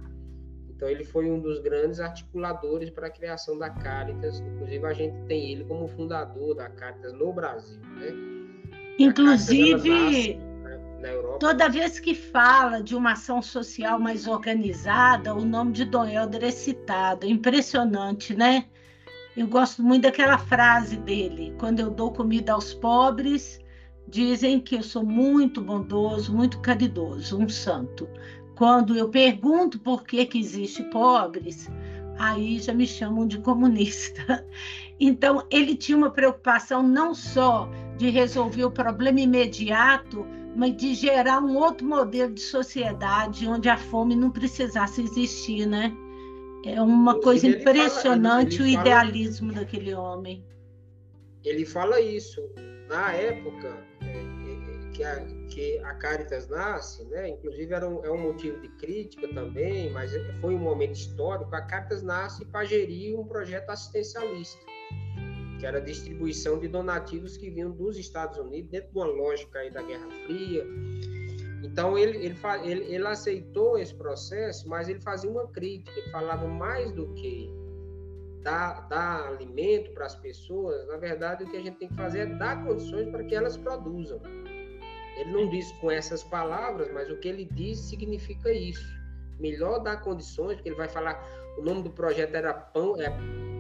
Então 0.69 0.89
ele 0.89 1.03
foi 1.03 1.29
um 1.29 1.39
dos 1.39 1.59
grandes 1.59 1.99
articuladores 1.99 2.89
para 2.89 3.07
a 3.07 3.09
criação 3.09 3.57
da 3.57 3.69
Caritas. 3.69 4.39
Inclusive 4.39 4.86
a 4.86 4.93
gente 4.93 5.15
tem 5.27 5.51
ele 5.51 5.63
como 5.65 5.88
fundador 5.88 6.55
da 6.55 6.67
Caritas 6.67 7.13
no 7.13 7.31
Brasil, 7.31 7.79
né? 7.95 8.07
Inclusive, 8.99 10.39
toda 11.39 11.69
vez 11.69 11.99
que 11.99 12.13
fala 12.13 12.81
de 12.81 12.95
uma 12.95 13.13
ação 13.13 13.41
social 13.41 13.99
mais 13.99 14.27
organizada, 14.27 15.33
o 15.33 15.45
nome 15.45 15.71
de 15.71 15.86
Dom 15.86 16.05
Helder 16.05 16.43
é 16.43 16.51
citado. 16.51 17.25
É 17.25 17.29
impressionante, 17.29 18.36
né? 18.36 18.65
Eu 19.36 19.48
gosto 19.48 19.82
muito 19.82 20.04
daquela 20.04 20.38
frase 20.38 20.98
dele: 20.98 21.56
quando 21.60 21.80
eu 21.80 21.89
dou 21.89 22.12
comida 22.12 22.54
aos 22.54 22.74
pobres, 22.74 23.60
dizem 24.08 24.60
que 24.60 24.76
eu 24.76 24.84
sou 24.84 25.04
muito 25.04 25.60
bondoso, 25.62 26.34
muito 26.34 26.60
caridoso, 26.60 27.39
um 27.39 27.50
santo. 27.50 28.08
Quando 28.56 28.96
eu 28.96 29.10
pergunto 29.10 29.80
por 29.80 30.04
que, 30.04 30.26
que 30.26 30.39
existe 30.39 30.84
pobres, 30.84 31.67
aí 32.19 32.60
já 32.60 32.74
me 32.74 32.86
chamam 32.86 33.28
de 33.28 33.39
comunista. 33.39 34.46
Então, 35.00 35.43
ele 35.50 35.76
tinha 35.76 35.98
uma 35.98 36.12
preocupação 36.12 36.82
não 36.82 37.15
só 37.15 37.67
de 37.98 38.10
resolver 38.10 38.63
o 38.63 38.72
problema 38.72 39.19
imediato, 39.19 40.26
mas 40.56 40.78
de 40.78 40.93
gerar 40.93 41.41
um 41.41 41.58
outro 41.58 41.86
modelo 41.86 42.32
de 42.32 42.39
sociedade 42.39 43.48
onde 43.48 43.67
a 43.67 43.76
fome 43.76 44.15
não 44.15 44.30
precisasse 44.30 45.02
existir, 45.02 45.65
né? 45.65 45.91
É 46.65 46.82
uma 46.82 47.19
coisa 47.19 47.45
impressionante 47.45 48.58
fala, 48.58 48.69
o 48.69 48.71
idealismo 48.71 49.52
fala, 49.52 49.65
daquele 49.65 49.93
homem. 49.93 50.45
Ele 51.43 51.65
fala 51.65 51.99
isso. 51.99 52.41
Na 52.88 53.12
época 53.13 53.67
é, 54.02 54.08
é, 54.08 54.91
que, 54.93 55.04
a, 55.04 55.26
que 55.49 55.80
a 55.80 55.93
Caritas 55.95 56.47
nasce, 56.47 57.04
né? 57.06 57.30
inclusive 57.30 57.73
era 57.73 57.88
um, 57.88 58.04
é 58.06 58.12
um 58.12 58.21
motivo 58.21 58.62
de 58.62 58.69
crítica 58.78 59.28
também, 59.34 59.91
mas 59.91 60.12
foi 60.39 60.56
um 60.56 60.60
momento 60.60 60.93
histórico. 60.93 61.54
A 61.54 61.62
Caritas 61.62 62.02
nasce 62.02 62.45
para 62.45 62.63
gerir 62.63 63.19
um 63.19 63.26
projeto 63.26 63.69
assistencialista, 63.69 64.63
que 65.60 65.65
era 65.65 65.80
a 65.80 65.82
distribuição 65.82 66.60
de 66.60 66.69
donativos 66.69 67.36
que 67.36 67.49
vinham 67.49 67.71
dos 67.71 67.97
Estados 67.97 68.38
Unidos, 68.38 68.71
dentro 68.71 68.89
de 68.89 68.97
uma 68.97 69.06
lógica 69.06 69.60
aí 69.60 69.69
da 69.69 69.82
Guerra 69.82 70.08
Fria 70.26 70.65
então 71.63 71.97
ele, 71.97 72.17
ele, 72.17 72.38
ele, 72.63 72.93
ele 72.93 73.08
aceitou 73.08 73.78
esse 73.78 73.95
processo, 73.95 74.67
mas 74.67 74.89
ele 74.89 74.99
fazia 74.99 75.30
uma 75.30 75.47
crítica, 75.47 75.97
ele 75.97 76.10
falava 76.12 76.45
mais 76.45 76.91
do 76.91 77.08
que 77.13 77.49
dar, 78.41 78.88
dar 78.89 79.28
alimento 79.28 79.91
para 79.91 80.06
as 80.06 80.15
pessoas, 80.15 80.86
na 80.88 80.97
verdade 80.97 81.45
o 81.45 81.49
que 81.49 81.56
a 81.56 81.62
gente 81.62 81.78
tem 81.78 81.88
que 81.88 81.95
fazer 81.95 82.19
é 82.19 82.26
dar 82.26 82.63
condições 82.65 83.10
para 83.10 83.23
que 83.23 83.34
elas 83.34 83.56
produzam. 83.56 84.21
Ele 85.15 85.32
não 85.32 85.49
diz 85.49 85.71
com 85.73 85.89
essas 85.89 86.23
palavras, 86.23 86.91
mas 86.91 87.10
o 87.10 87.17
que 87.17 87.30
ele 87.30 87.45
diz 87.45 87.80
significa 87.80 88.52
isso. 88.52 88.86
Melhor 89.39 89.80
dar 89.80 90.02
condições, 90.02 90.56
porque 90.56 90.69
ele 90.69 90.76
vai 90.76 90.89
falar, 90.89 91.23
o 91.58 91.62
nome 91.62 91.84
do 91.84 91.89
projeto 91.89 92.36
era 92.36 92.54
Pão, 92.54 93.00
é 93.00 93.10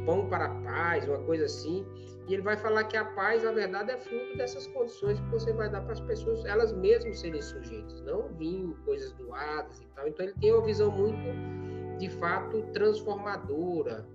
Pão 0.05 0.27
para 0.27 0.45
a 0.45 0.49
Paz, 0.61 1.07
uma 1.07 1.19
coisa 1.19 1.45
assim. 1.45 1.85
E 2.27 2.33
ele 2.33 2.41
vai 2.41 2.55
falar 2.55 2.85
que 2.85 2.95
a 2.95 3.03
paz, 3.03 3.43
na 3.43 3.51
verdade, 3.51 3.91
é 3.91 3.97
fruto 3.97 4.37
dessas 4.37 4.65
condições 4.67 5.19
que 5.19 5.29
você 5.29 5.51
vai 5.51 5.69
dar 5.69 5.81
para 5.81 5.91
as 5.91 5.99
pessoas, 5.99 6.45
elas 6.45 6.71
mesmas 6.71 7.19
serem 7.19 7.41
sujeitas, 7.41 7.99
não 8.01 8.29
vinho, 8.29 8.77
coisas 8.85 9.11
doadas 9.13 9.81
e 9.81 9.85
tal. 9.87 10.07
Então, 10.07 10.25
ele 10.25 10.35
tem 10.39 10.53
uma 10.53 10.65
visão 10.65 10.89
muito, 10.89 11.97
de 11.99 12.09
fato, 12.09 12.61
transformadora, 12.71 14.07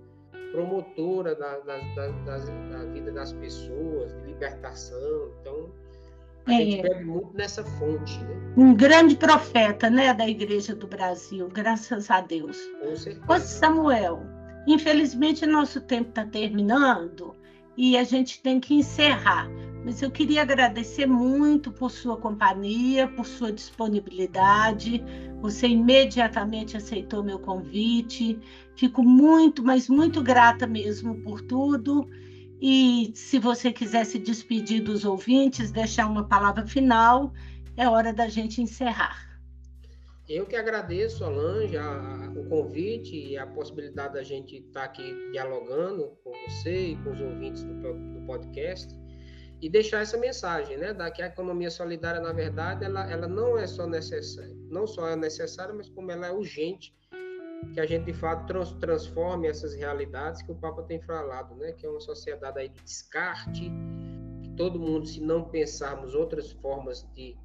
promotora 0.51 1.35
da, 1.35 1.59
da, 1.59 1.77
da, 1.77 2.07
da 2.07 2.85
vida 2.85 3.11
das 3.11 3.31
pessoas, 3.33 4.11
de 4.15 4.25
libertação. 4.25 5.31
Então, 5.41 5.71
a 6.49 6.61
é. 6.61 6.65
gente 6.65 6.81
bebe 6.81 7.05
muito 7.05 7.33
nessa 7.33 7.63
fonte. 7.63 8.19
Né? 8.23 8.53
Um 8.57 8.73
grande 8.73 9.15
profeta 9.15 9.89
né, 9.89 10.13
da 10.13 10.27
Igreja 10.27 10.75
do 10.75 10.87
Brasil, 10.87 11.47
graças 11.49 12.09
a 12.09 12.21
Deus. 12.21 12.57
Com 12.81 12.95
certeza. 12.95 13.25
Ô, 13.27 13.39
Samuel, 13.39 14.21
infelizmente 14.67 15.45
nosso 15.45 15.81
tempo 15.81 16.09
está 16.09 16.25
terminando 16.25 17.35
e 17.77 17.97
a 17.97 18.03
gente 18.03 18.41
tem 18.41 18.59
que 18.59 18.73
encerrar. 18.73 19.49
Mas 19.85 20.01
eu 20.01 20.11
queria 20.11 20.41
agradecer 20.41 21.05
muito 21.05 21.71
por 21.71 21.89
sua 21.89 22.17
companhia, 22.17 23.07
por 23.07 23.25
sua 23.25 23.51
disponibilidade. 23.51 25.01
Você 25.41 25.67
imediatamente 25.67 26.75
aceitou 26.75 27.23
meu 27.23 27.39
convite. 27.39 28.37
Fico 28.75 29.01
muito, 29.01 29.63
mas 29.63 29.87
muito 29.87 30.21
grata 30.21 30.67
mesmo 30.67 31.21
por 31.21 31.41
tudo. 31.41 32.09
E 32.61 33.11
se 33.15 33.39
você 33.39 33.71
quiser 33.71 34.05
se 34.05 34.19
despedir 34.19 34.81
dos 34.81 35.05
ouvintes, 35.05 35.71
deixar 35.71 36.07
uma 36.07 36.27
palavra 36.27 36.67
final, 36.67 37.33
é 37.77 37.87
hora 37.87 38.13
da 38.13 38.27
gente 38.27 38.61
encerrar. 38.61 39.29
Eu 40.27 40.45
que 40.45 40.55
agradeço, 40.55 41.19
Solange, 41.19 41.75
a, 41.75 42.31
o 42.35 42.47
convite 42.49 43.15
e 43.15 43.37
a 43.37 43.47
possibilidade 43.47 44.13
da 44.13 44.23
gente 44.23 44.57
estar 44.57 44.83
aqui 44.83 45.15
dialogando 45.31 46.11
com 46.23 46.31
você 46.47 46.89
e 46.89 46.95
com 46.97 47.11
os 47.11 47.19
ouvintes 47.19 47.63
do, 47.63 47.73
do 47.73 48.25
podcast 48.27 48.93
e 49.61 49.69
deixar 49.69 50.01
essa 50.01 50.17
mensagem, 50.17 50.77
né, 50.77 50.93
da 50.93 51.11
que 51.11 51.21
a 51.21 51.27
economia 51.27 51.69
solidária, 51.69 52.21
na 52.21 52.31
verdade, 52.31 52.85
ela, 52.85 53.09
ela 53.11 53.27
não 53.27 53.57
é 53.57 53.67
só 53.67 53.87
necessária, 53.87 54.55
não 54.69 54.87
só 54.87 55.07
é 55.07 55.15
necessária, 55.15 55.73
mas 55.73 55.89
como 55.89 56.11
ela 56.11 56.27
é 56.27 56.31
urgente, 56.31 56.93
que 57.73 57.79
a 57.79 57.85
gente 57.85 58.05
de 58.05 58.13
fato 58.13 58.45
trans, 58.47 58.71
transforme 58.73 59.47
essas 59.47 59.73
realidades 59.73 60.41
que 60.41 60.51
o 60.51 60.55
Papa 60.55 60.83
tem 60.83 60.99
falado, 61.01 61.55
né, 61.55 61.71
que 61.73 61.85
é 61.85 61.89
uma 61.89 61.99
sociedade 61.99 62.59
aí 62.59 62.69
de 62.69 62.83
descarte, 62.83 63.71
que 64.41 64.49
todo 64.55 64.79
mundo, 64.79 65.05
se 65.05 65.21
não 65.21 65.43
pensarmos 65.49 66.15
outras 66.15 66.51
formas 66.51 67.07
de 67.13 67.37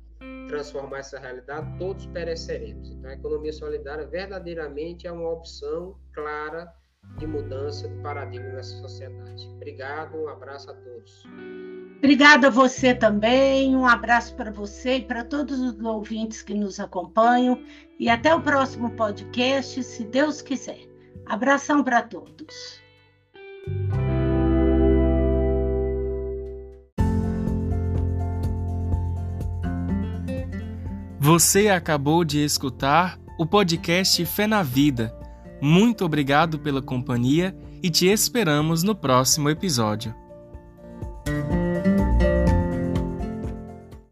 transformar 0.48 0.98
essa 0.98 1.18
realidade, 1.18 1.79
todos 1.79 2.07
pereceremos. 2.07 2.90
Então, 2.90 3.11
a 3.11 3.14
economia 3.14 3.53
solidária 3.53 4.07
verdadeiramente 4.07 5.07
é 5.07 5.12
uma 5.12 5.31
opção 5.31 5.98
clara 6.12 6.72
de 7.18 7.27
mudança 7.27 7.88
de 7.88 8.03
paradigma 8.03 8.48
nessa 8.50 8.77
sociedade. 8.77 9.46
Obrigado, 9.57 10.16
um 10.16 10.29
abraço 10.29 10.70
a 10.70 10.74
todos. 10.74 11.24
Obrigada 11.98 12.48
a 12.48 12.50
você 12.50 12.94
também, 12.94 13.74
um 13.74 13.87
abraço 13.87 14.35
para 14.35 14.50
você 14.50 14.96
e 14.96 15.02
para 15.02 15.24
todos 15.24 15.59
os 15.59 15.80
ouvintes 15.80 16.42
que 16.42 16.52
nos 16.52 16.78
acompanham 16.78 17.59
e 17.98 18.11
até 18.11 18.35
o 18.35 18.40
próximo 18.40 18.90
podcast, 18.90 19.83
se 19.83 20.04
Deus 20.04 20.42
quiser. 20.42 20.80
Abração 21.26 21.83
para 21.83 22.02
todos. 22.02 22.83
Você 31.18 31.68
acabou 31.68 32.22
de 32.22 32.44
escutar 32.44 33.18
o 33.38 33.46
podcast 33.46 34.22
Fé 34.26 34.46
na 34.46 34.62
Vida. 34.62 35.16
Muito 35.59 36.04
obrigado 36.04 36.59
pela 36.59 36.83
companhia 36.83 37.57
e 37.83 37.88
te 37.88 38.07
esperamos 38.07 38.83
no 38.83 38.94
próximo 38.94 39.48
episódio. 39.48 40.14